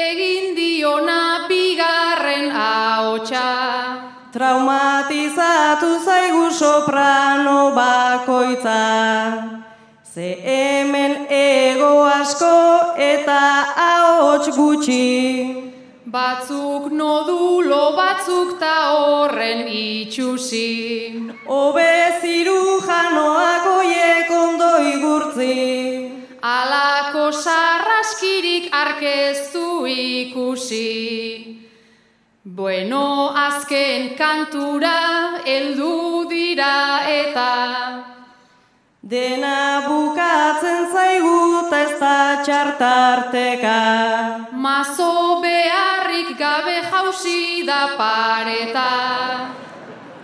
egin 0.10 0.56
diona 0.58 1.46
bigarren 1.48 2.50
ahotsa. 2.50 3.46
Traumatizatu 4.34 6.02
zaigu 6.06 6.50
soprano 6.52 7.72
bakoitza. 7.78 8.82
Ze 10.04 10.34
hemen 10.46 11.28
ego 11.30 12.06
asko 12.10 12.58
eta 12.98 13.42
ahots 13.78 14.50
gutxi. 14.58 15.70
Batzuk 16.06 16.69
itxusi. 20.40 21.34
Obe 21.46 22.20
zirujanoak 22.22 23.66
oiek 23.78 24.32
ondo 24.32 24.72
igurtzi. 24.94 26.12
Alako 26.42 27.32
sarraskirik 27.32 28.70
arkeztu 28.72 29.86
ikusi. 29.86 31.60
Bueno, 32.46 33.32
azken 33.36 34.16
kantura 34.18 35.42
heldu 35.46 36.30
dira 36.30 37.02
eta 37.06 38.06
Dena 39.02 39.88
bukatzen 39.88 40.92
zaigu 40.92 41.66
ez 41.74 42.00
da 42.00 42.44
txartarteka. 42.44 43.80
mazo 44.52 45.42
beharrik 45.42 46.38
gabe 46.38 46.82
jausi 46.92 47.66
da 47.66 47.96
pareta. 47.98 49.59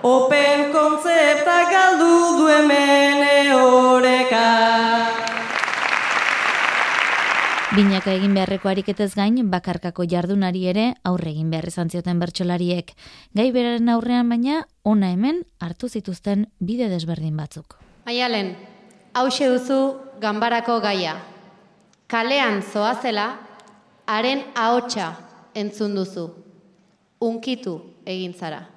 Open 0.06 0.68
kontzepta 0.70 1.54
galdu 1.66 2.38
du 2.38 2.44
hemen 2.54 3.48
oreka. 3.58 4.42
Binaka 7.74 8.14
egin 8.14 8.36
beharreko 8.38 8.70
ariketez 8.70 9.16
gain, 9.18 9.40
bakarkako 9.50 10.06
jardunari 10.06 10.68
ere 10.70 10.84
aurre 11.02 11.32
egin 11.32 11.50
behar 11.50 11.66
izan 11.72 11.90
zioten 11.90 12.22
bertsolariek. 12.22 12.94
Gai 13.34 13.48
beraren 13.56 13.90
aurrean 13.96 14.30
baina, 14.30 14.60
ona 14.84 15.10
hemen 15.16 15.42
hartu 15.58 15.90
zituzten 15.90 16.46
bide 16.60 16.92
desberdin 16.94 17.34
batzuk. 17.42 17.80
Maialen, 18.06 18.54
hause 19.18 19.50
duzu 19.56 19.80
ganbarako 20.22 20.78
gaia. 20.86 21.18
Kalean 22.06 22.62
zoazela, 22.62 23.40
haren 24.06 24.46
ahotsa 24.54 25.16
entzun 25.56 25.98
duzu. 25.98 26.30
Unkitu 27.26 27.80
egin 28.06 28.38
zara. 28.38 28.75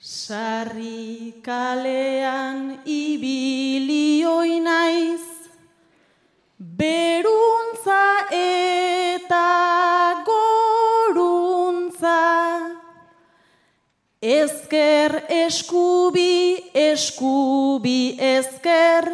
Sarri 0.00 1.44
kalean 1.44 2.80
ibili 2.88 4.24
naiz, 4.64 5.20
beruntza 6.56 8.24
eta 8.32 10.24
goruntza, 10.24 12.16
Ezker 14.22 15.20
eskubi, 15.28 16.72
eskubi 16.72 18.16
ezker, 18.16 19.04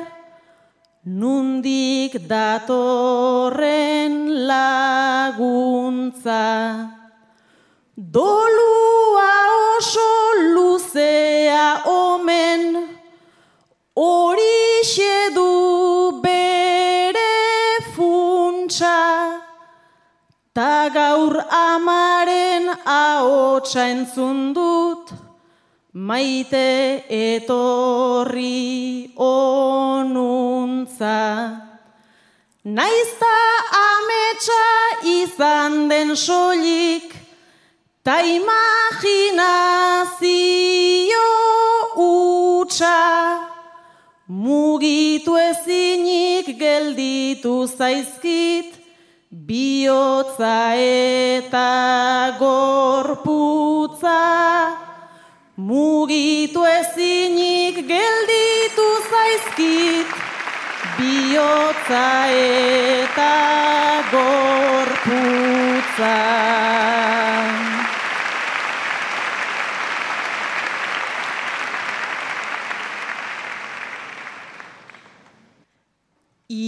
nundik 1.03 2.15
datorren 2.29 4.15
laguntza. 4.47 6.37
Dolua 7.97 9.33
oso 9.79 10.11
luzea 10.53 11.81
omen, 11.87 12.91
hori 13.97 14.85
du 15.33 16.21
bere 16.21 17.81
funtsa, 17.95 19.41
ta 20.53 20.91
gaur 20.93 21.41
amaren 21.49 22.69
ahotsa 22.85 23.89
entzun 23.89 24.53
dut, 24.53 25.15
maite 25.95 27.01
etorri 27.09 29.15
onuntza. 29.17 31.17
Naizta 32.63 33.37
ametsa 33.89 34.65
izan 35.01 35.89
den 35.89 36.15
soilik, 36.15 37.16
ta 38.07 38.23
imaginazio 38.23 39.51
utxa, 41.99 43.03
mugitu 44.29 45.35
ezinik 45.35 46.47
gelditu 46.61 47.67
zaizkit, 47.67 48.79
bihotza 49.49 50.79
eta 50.79 52.39
gorputza. 52.39 54.23
Mugitu 55.57 56.63
ezinik 56.79 57.75
gelditu 57.91 58.89
zaizkit, 59.11 60.11
bihotza 60.95 62.07
eta 62.31 63.35
gorputza. 64.15 66.15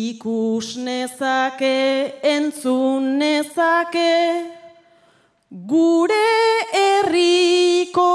Ikus 0.08 0.76
nezake, 0.76 2.12
entzun 2.22 3.18
nezake, 3.20 4.44
gure 5.50 6.28
herriko 6.72 8.12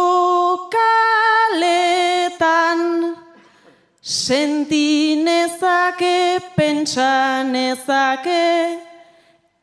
kaletan. 0.75 2.79
Senti 4.01 5.15
nezake, 5.25 6.39
pentsa 6.55 7.43
nezake, 7.53 8.45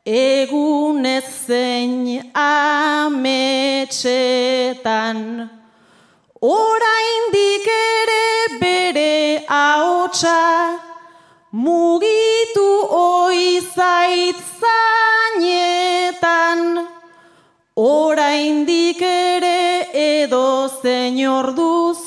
egunez 0.04 1.28
zein 1.46 2.22
ametxetan. 2.34 5.18
Oraindik 6.40 7.66
ere 7.68 8.58
bere 8.60 9.44
ahotsa, 9.48 10.89
mugitu 11.52 12.86
oizait 12.90 14.36
zainetan, 15.42 16.60
oraindik 17.76 19.02
ere 19.02 19.86
edo 19.92 20.68
zein 20.82 21.28
orduz, 21.28 21.98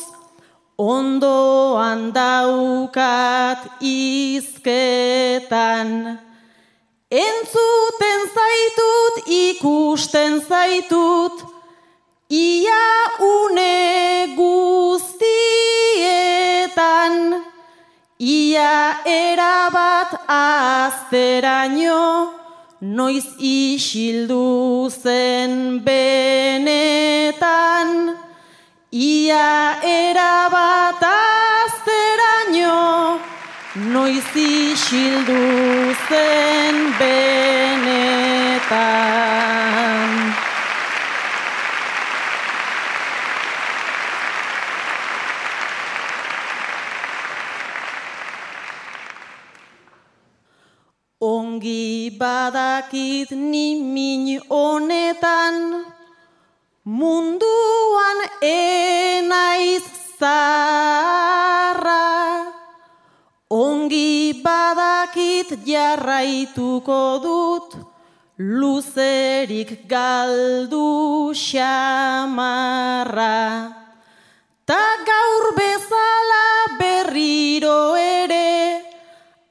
ondoan 0.77 2.13
daukat 2.15 3.67
izketan. 3.81 4.69
Entzuten 7.11 8.21
zaitut, 8.33 9.15
ikusten 9.27 10.41
zaitut, 10.47 11.43
ia 12.29 12.85
une 13.19 14.33
guztietan, 14.39 15.13
Ia 18.23 19.03
erabat 19.03 20.15
azteraino, 20.31 22.31
noiz 22.79 23.27
isildu 23.35 24.87
zen 24.89 25.83
benetan. 25.83 27.89
Ia 28.91 29.79
erabat 29.83 31.03
azteraino, 31.03 33.19
noiz 33.91 34.35
isildu 34.35 35.93
zen 36.07 36.95
benetan. 36.99 37.13
Ongi 52.03 52.19
badakit 52.19 53.31
ni 53.31 53.79
min 53.79 54.41
honetan, 54.49 55.87
munduan 56.83 58.19
enaiz 58.43 59.87
zarra. 60.19 62.03
Ongi 63.47 64.43
badakit 64.43 65.63
jarraituko 65.63 67.23
dut, 67.23 67.71
luzerik 68.35 69.87
galdu 69.87 71.31
xamarra. 71.31 72.59
Ta 74.67 74.83
gaur 75.07 75.55
bezala 75.55 76.75
berriro 76.79 77.95
ere, 77.95 78.83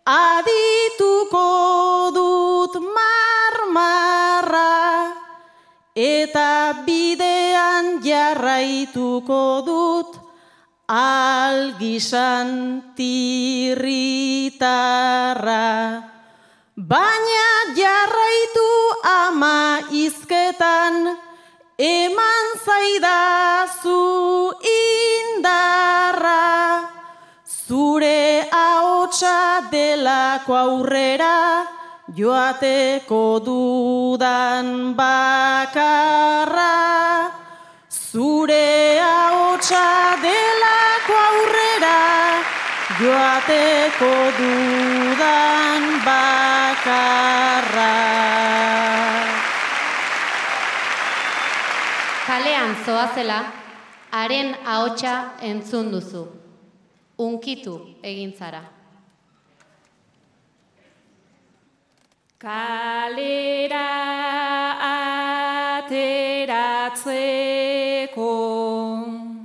adituko 0.04 1.61
jarraituko 8.32 9.60
dut 9.66 10.16
algisan 10.88 12.80
tirritarra. 12.96 14.72
Baina 16.76 17.48
jarraitu 17.76 18.70
ama 19.04 19.80
izketan 19.92 21.18
eman 21.76 22.46
zaidazu 22.64 24.00
indarra. 24.64 26.88
Zure 27.44 28.48
ahotsa 28.48 29.68
delako 29.70 30.56
aurrera, 30.56 31.68
joateko 32.16 33.40
dudan 33.44 34.96
bakarra. 34.96 37.11
Zure 38.12 39.00
ahotsa 39.00 39.84
delako 40.20 41.14
aurrera, 41.28 42.00
joateko 42.98 44.10
dudan 44.38 45.86
bakarra. 46.04 47.94
Kalean 52.26 52.76
zoazela, 52.84 53.40
haren 54.12 54.52
ahotsa 54.74 55.14
entzun 55.40 55.88
duzu 55.96 56.26
unkitu 57.16 57.78
egin 58.12 58.36
zara. 58.36 58.62
Kalera 62.44 63.88
ateratzeko 68.12 69.42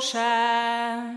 osa, 0.00 1.12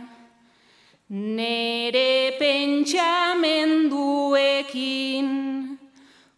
nere 1.08 2.36
pentsamenduekin, 2.40 5.28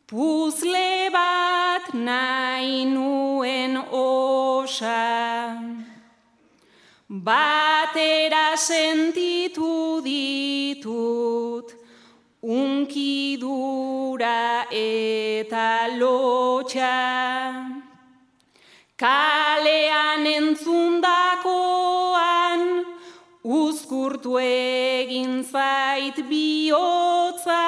puzle 0.06 1.10
bat 1.10 1.94
nahi 1.94 2.86
nuen 2.86 3.78
osa. 3.92 5.58
Batera 7.10 8.58
sentitu 8.58 10.02
ditut, 10.06 11.74
unkidura 12.62 14.66
eta 14.70 15.88
lotxan. 15.98 17.15
Egin 24.40 25.44
zait 25.44 26.18
bihotza. 26.30 27.66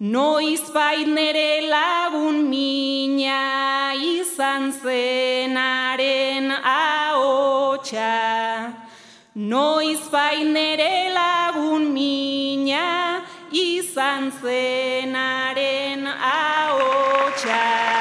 Noiz 0.00 0.70
bait 0.74 1.08
nere 1.08 1.68
lagun 1.68 2.48
mina 2.50 3.92
izan 3.94 4.72
zenaren 4.72 6.50
ahotsa. 6.62 8.14
Noiz 9.34 10.02
bait 10.12 10.46
nere 10.46 11.10
lagun 11.18 11.92
mina 11.92 13.22
izan 13.50 14.30
zenaren 14.40 16.06
ahotsa 16.06 17.98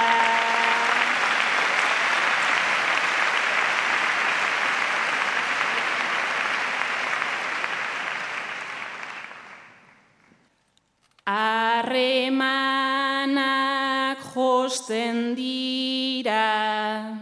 Arremanak 11.27 12.47
josten 14.31 15.35
dira, 15.35 17.19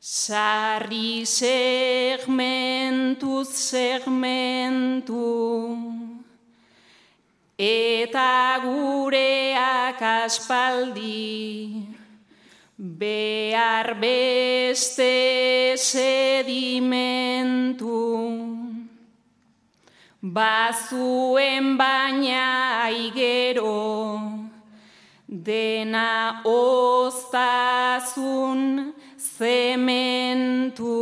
sarri 0.00 1.26
segmentuz 1.28 2.24
segmentu, 3.52 5.20
eta 7.60 8.56
gureak 8.64 10.00
aspaldi, 10.00 11.84
behar 12.78 14.00
beste 14.00 15.76
sedimentu. 15.76 17.28
Bazuen 20.34 21.78
baina 21.78 22.84
aigero, 22.84 24.20
dena 25.26 26.42
oztazun 26.44 27.32
zementu. 29.16 30.98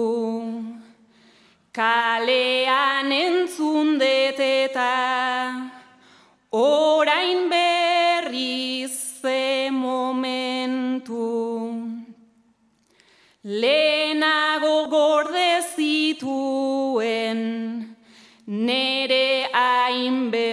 Kalean 1.73 3.11
entzundet 3.11 4.39
eta 4.39 4.95
orain 6.53 7.51
berriz 7.51 8.95
ze 9.23 9.71
momentu. 9.73 11.27
Lehenago 13.43 13.86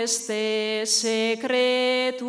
hainbeste 0.04 0.84
sekretu. 0.86 2.28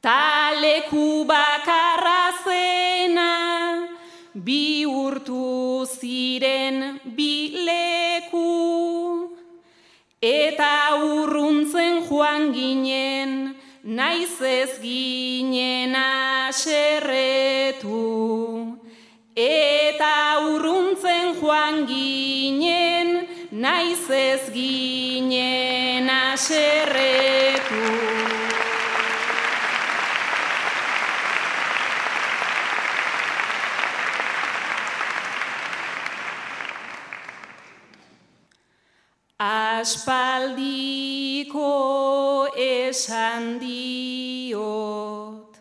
Taleku 0.00 1.26
bakarra 1.26 2.32
zena, 2.44 3.88
bi 4.34 4.86
urtu 4.86 5.84
ziren 5.86 7.00
bileku, 7.16 8.48
eta 10.22 10.96
urruntzen 11.02 12.06
joan 12.08 12.52
ginen, 12.54 13.54
naiz 13.84 14.40
ez 14.40 14.80
ginen 14.80 15.94
aserretu. 15.94 17.98
Eta 19.36 20.38
urruntzen 20.46 21.34
joan 21.40 21.86
ginen, 21.86 22.99
naiz 23.60 24.08
ez 24.08 24.48
ginen 24.54 26.08
aserretu. 26.08 27.84
Aspaldiko 39.80 40.56
esan 42.56 43.58
diot, 43.60 45.52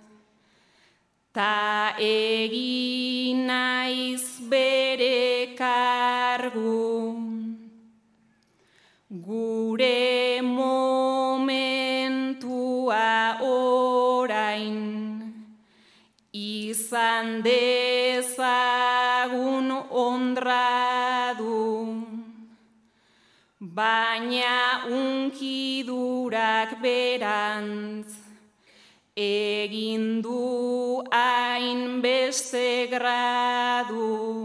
ta 1.36 1.96
egin 2.00 3.46
naiz 3.48 4.40
bere 4.52 5.56
Gure 9.80 10.44
momentua 10.44 11.40
orain 13.40 14.76
izan 16.36 17.40
dezagun 17.46 18.52
ondradu 20.04 21.64
baina 23.62 24.84
unkidurak 25.00 26.76
berantz 26.84 28.12
egin 29.16 30.20
du 30.20 31.08
hain 31.08 32.02
beste 32.04 32.92
gradu. 32.92 34.44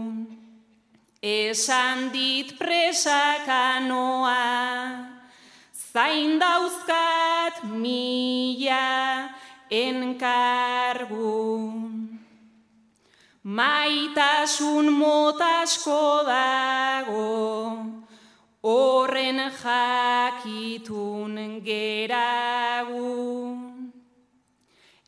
Esan 1.19 2.13
dit 2.13 2.55
presakanoa, 2.55 4.39
zain 5.95 6.35
dauzkat 6.43 7.63
mila 7.71 9.31
enkargu. 9.71 11.39
Maitasun 13.57 14.91
motasko 14.91 16.27
dago, 16.27 17.31
horren 18.59 19.39
jakitun 19.61 21.63
geragu. 21.63 23.15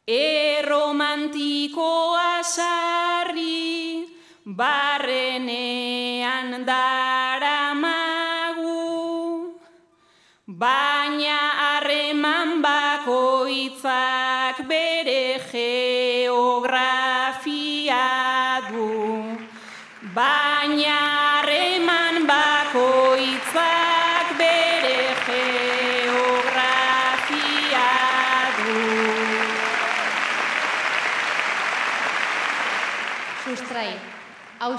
Erromantikoa 0.07 2.39
sarri, 2.55 4.07
barrenean 4.45 6.63
daramagu, 6.63 6.96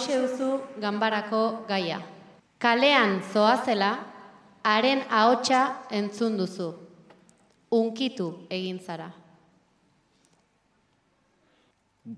hause 0.08 0.28
duzu 0.28 0.60
ganbarako 0.80 1.66
gaia. 1.68 2.00
Kalean 2.58 3.22
zoazela, 3.32 3.98
haren 4.64 5.00
ahotsa 5.10 5.76
entzun 5.90 6.36
duzu. 6.38 6.74
Unkitu 7.70 8.46
egin 8.50 8.78
zara. 8.80 9.12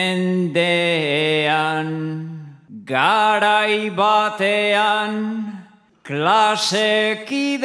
garai 2.84 3.90
batean, 3.90 5.61
klasekideak 6.04 7.62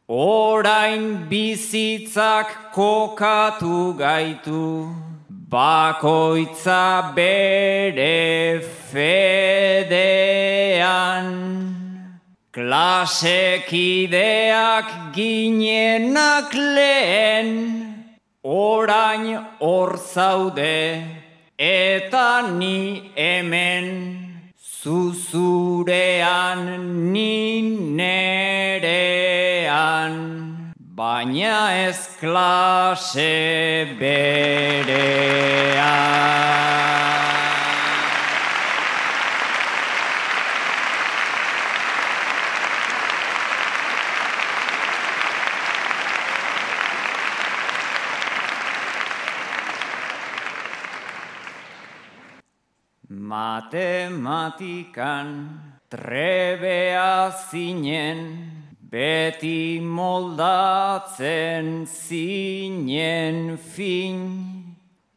orain 0.09 1.28
bizitzak 1.28 2.49
kokatu 2.72 3.95
gaitu 4.01 4.89
bakoitza 5.28 7.12
bere 7.14 8.61
fedean. 8.91 10.24
Klasekideak 12.55 13.53
ginenak 15.12 16.55
lehen 16.55 17.93
orain 18.45 19.40
hor 19.59 19.97
zaude 19.97 21.03
eta 21.57 22.42
ni 22.59 23.11
hemen 23.16 23.86
zuzurean 24.82 26.61
ni 27.12 27.62
nerean 27.97 28.95
baina 30.76 31.59
ez 31.88 32.01
klase 32.20 33.32
berean 33.99 35.64
Matematikan 53.45 55.28
trebea 55.92 57.28
zinen, 57.51 58.20
beti 58.90 59.80
moldatzen 59.84 61.66
zinen 61.84 63.59
fin. 63.59 64.20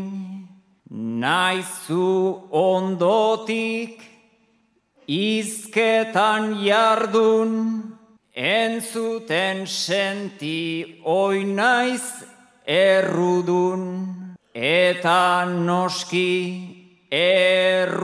Naizu 0.91 2.43
ondotik, 2.51 4.15
Izketan 5.75 6.63
jardun, 6.63 7.83
entzuten 8.31 9.67
senti 9.67 11.03
oinaiz 11.03 12.23
errudun, 12.65 13.83
eta 14.55 15.45
noski 15.51 17.11
erruek 17.11 17.99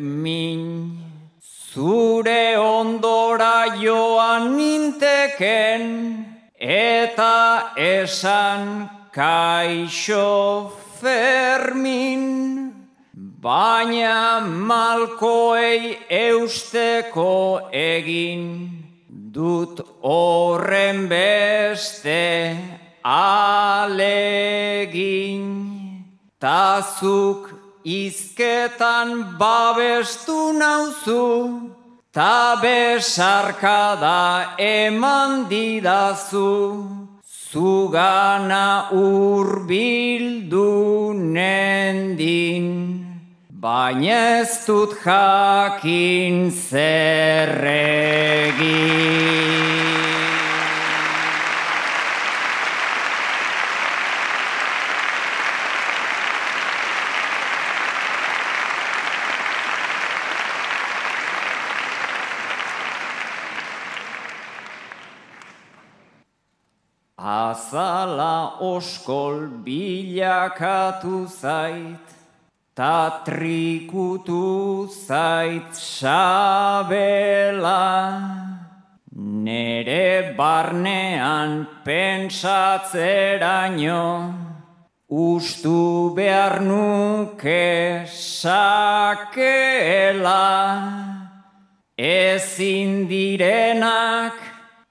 min. 0.00 0.96
Zure 1.44 2.56
ondora 2.56 3.76
joan 3.76 4.56
ninteken, 4.56 5.84
eta 6.56 7.76
esan 7.76 8.88
kaixo 9.12 10.72
fermin. 10.96 12.55
Baina 13.46 14.42
malkoei 14.42 15.94
eusteko 16.10 17.70
egin 17.70 18.42
dut 19.36 19.78
horren 20.02 21.06
beste 21.06 22.58
alegin. 23.06 24.02
Tazuk 26.42 27.54
izketan 27.84 29.38
babestu 29.38 30.50
nauzu, 30.58 31.70
ta 32.10 32.58
besarkada 32.58 34.58
eman 34.58 35.46
didazu. 35.46 36.82
Zugana 37.22 38.90
urbildu 38.90 41.14
nendin. 41.14 43.05
Baina 43.66 44.38
ez 44.38 44.52
dut 44.64 44.92
jakin 45.04 46.50
zerregi. 46.54 47.66
Azala 67.18 68.36
oskol 68.60 69.50
bilakatu 69.66 71.26
zait, 71.26 72.15
Ta 72.76 73.24
trikutu 73.24 74.84
zait 74.84 75.72
sabela, 75.72 77.80
nere 79.16 80.36
barnean 80.36 81.64
pentsatzeraino, 81.86 84.04
ustu 85.08 86.12
behar 86.12 86.60
nuke 86.60 88.04
sakela, 88.12 90.44
ezin 91.96 93.08
direnak 93.08 94.36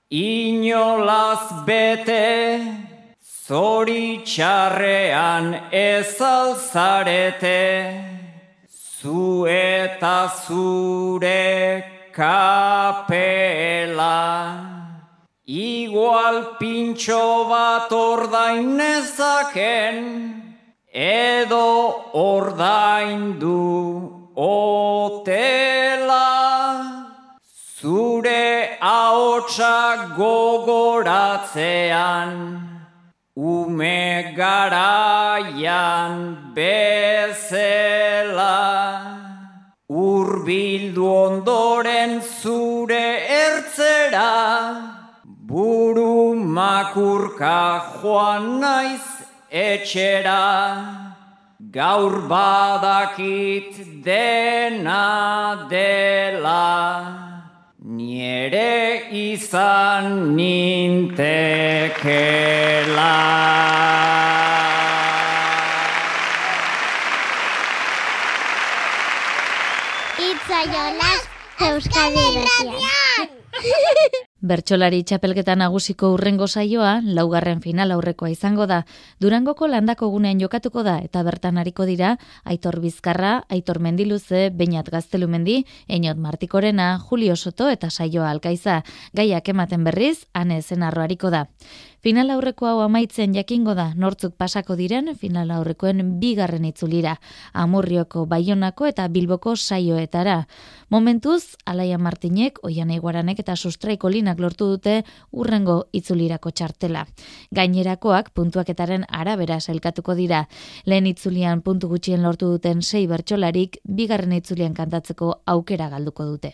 inolaz 0.09 1.53
bete, 1.69 2.84
Zoritxarrean 3.47 5.45
ez 5.71 6.19
alzarete, 6.19 8.03
zu 8.67 9.45
eta 9.45 10.33
zure 10.47 11.85
kapela. 12.11 14.15
Igual 15.45 16.57
pintxo 16.57 17.45
bat 17.47 17.91
ordain 17.91 18.81
edo 20.91 22.03
ordain 22.13 23.37
du 23.37 24.33
otela. 24.33 26.25
Zure 27.77 28.77
haotxa 28.81 30.07
gogoratzean, 30.17 32.64
Ume 33.37 34.33
garaian 34.37 36.13
bezela, 36.55 38.47
urbildu 39.89 41.03
ondoren 41.03 42.21
zure 42.21 43.27
ertzera, 43.27 44.31
buru 45.25 46.33
makurka 46.33 47.99
joan 47.99 48.61
naiz 48.61 49.03
etxera, 49.51 50.45
gaur 51.71 52.13
badakit 52.31 54.01
dena 54.01 55.67
dela. 55.69 57.24
Niere 57.85 59.13
izan 59.13 60.33
nintekela. 60.35 61.13
Itzaio 70.17 70.85
las 70.97 71.21
Euskadi 71.59 72.25
Radio. 72.41 72.79
Bertxolari 74.45 74.99
txapelketa 75.01 75.55
nagusiko 75.57 76.11
urrengo 76.13 76.45
saioa, 76.45 76.99
laugarren 77.01 77.63
final 77.63 77.89
aurrekoa 77.95 78.29
izango 78.29 78.67
da. 78.69 78.83
Durangoko 79.17 79.65
landako 79.65 80.11
gunean 80.13 80.37
jokatuko 80.43 80.83
da, 80.85 80.99
eta 81.01 81.23
bertan 81.25 81.57
hariko 81.57 81.87
dira, 81.89 82.11
Aitor 82.45 82.77
Bizkarra, 82.83 83.39
Aitor 83.49 83.79
Mendiluze, 83.81 84.51
Beinat 84.53 84.91
Gaztelumendi, 84.93 85.63
Einot 85.89 86.21
Martikorena, 86.21 86.91
Julio 86.99 87.35
Soto 87.35 87.71
eta 87.73 87.89
saioa 87.89 88.29
alkaiza. 88.29 88.83
Gaiak 89.17 89.49
ematen 89.49 89.83
berriz, 89.83 90.27
ane 90.33 90.61
zenarro 90.61 91.01
hariko 91.01 91.33
da. 91.33 91.47
Final 92.05 92.29
aurreko 92.29 92.67
hau 92.69 92.81
amaitzen 92.83 93.31
jakingo 93.33 93.73
da, 93.73 93.87
nortzuk 93.97 94.35
pasako 94.37 94.75
diren 94.77 95.07
final 95.17 95.49
aurrekoen 95.55 96.03
bigarren 96.21 96.67
itzulira, 96.67 97.15
Amurrioko, 97.61 98.27
Baionako 98.29 98.85
eta 98.85 99.07
Bilboko 99.09 99.55
saioetara. 99.55 100.35
Momentuz, 100.93 101.55
Alaia 101.65 101.97
Martinek, 101.97 102.59
Oian 102.61 102.91
Eguaranek 102.93 103.41
eta 103.41 103.55
Sustraiko 103.55 104.11
linak 104.13 104.37
lortu 104.37 104.67
dute 104.75 104.99
urrengo 105.31 105.79
itzulirako 105.97 106.51
txartela. 106.51 107.07
Gainerakoak 107.49 108.29
puntuaketaren 108.37 109.07
arabera 109.09 109.57
selkatuko 109.59 110.13
dira. 110.13 110.43
Lehen 110.85 111.09
itzulian 111.09 111.65
puntu 111.65 111.89
gutxien 111.89 112.21
lortu 112.21 112.51
duten 112.53 112.85
sei 112.85 113.07
bertsolarik, 113.09 113.81
bigarren 113.83 114.37
itzulian 114.37 114.77
kantatzeko 114.77 115.39
aukera 115.55 115.89
galduko 115.89 116.29
dute. 116.35 116.53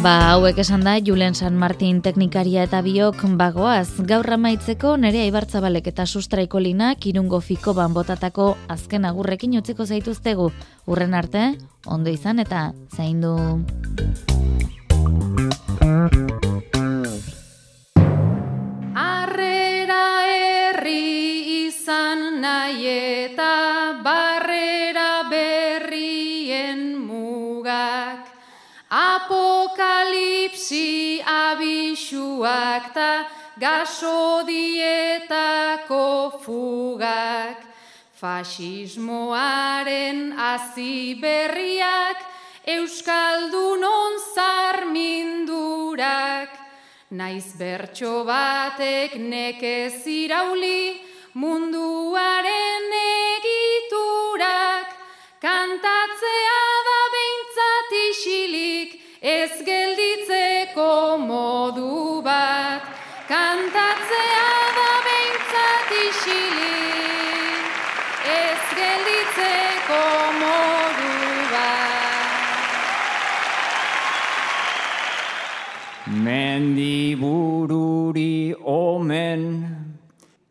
Ba, 0.00 0.32
hauek 0.32 0.56
esan 0.62 0.80
da, 0.80 0.94
Julen 0.96 1.34
San 1.36 1.58
Martin 1.60 1.98
teknikaria 2.00 2.62
eta 2.64 2.78
biok 2.80 3.20
bagoaz. 3.36 4.00
Gaur 4.08 4.24
amaitzeko 4.32 4.94
nere 4.96 5.20
aibartzabalek 5.26 5.90
eta 5.92 6.06
sustraiko 6.06 6.56
linak 6.58 7.04
irungo 7.04 7.40
fiko 7.44 7.74
ban 7.76 7.92
botatako 7.92 8.56
azken 8.72 9.04
agurrekin 9.04 9.58
utziko 9.60 9.84
zaituztegu. 9.84 10.48
Urren 10.86 11.12
arte, 11.12 11.58
ondo 11.84 12.08
izan 12.08 12.40
eta 12.40 12.72
zaindu. 12.96 13.36
Arrera 18.96 20.02
herri 20.24 21.04
izan 21.66 22.40
nahi 22.40 22.88
eta 22.88 23.52
barrera 24.00 24.69
Apokalipsi 28.90 30.82
abisuak 31.22 32.90
ta 32.92 33.30
gasodietako 33.54 36.34
fugak, 36.42 37.62
fasismoaren 38.18 40.34
azi 40.34 41.14
berriak, 41.22 42.18
Euskaldunon 42.66 44.18
zarmindurak, 44.34 46.50
naiz 47.14 47.54
bertso 47.54 48.26
batek 48.26 49.14
nekez 49.14 50.02
irauli, 50.06 50.98
munduaren 51.38 52.90
egiturak, 53.38 54.90
kantatzea 55.38 55.99
Mendibururi 77.16 78.54
omen, 78.62 79.66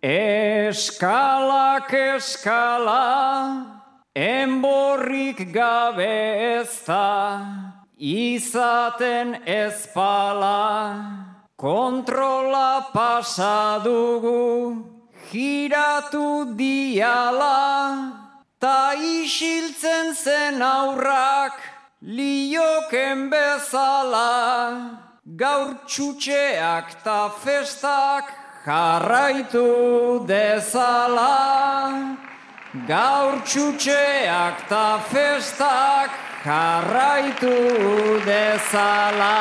eskalak 0.03 1.93
eskala, 1.93 3.79
Enborrik 4.13 5.53
gabe 5.53 6.59
ez 6.59 6.83
da, 6.85 7.45
izaten 7.97 9.39
ezpala, 9.45 11.31
kontrola 11.55 12.91
pasadugu, 12.91 14.83
giratu 15.31 16.57
diala, 16.57 18.11
ta 18.59 18.93
isiltzen 18.95 20.13
zen 20.13 20.61
aurrak, 20.61 21.55
lioken 22.01 23.29
bezala, 23.29 25.08
gaur 25.37 25.75
txutxeak 25.85 27.03
ta 27.03 27.29
festak 27.29 28.25
jarraitu 28.65 30.25
dezala. 30.25 32.17
Gaur 32.87 33.41
txutxeak 33.45 34.67
ta 34.69 34.99
festak 35.11 36.09
jarraitu 36.43 37.53
dezala. 38.25 39.37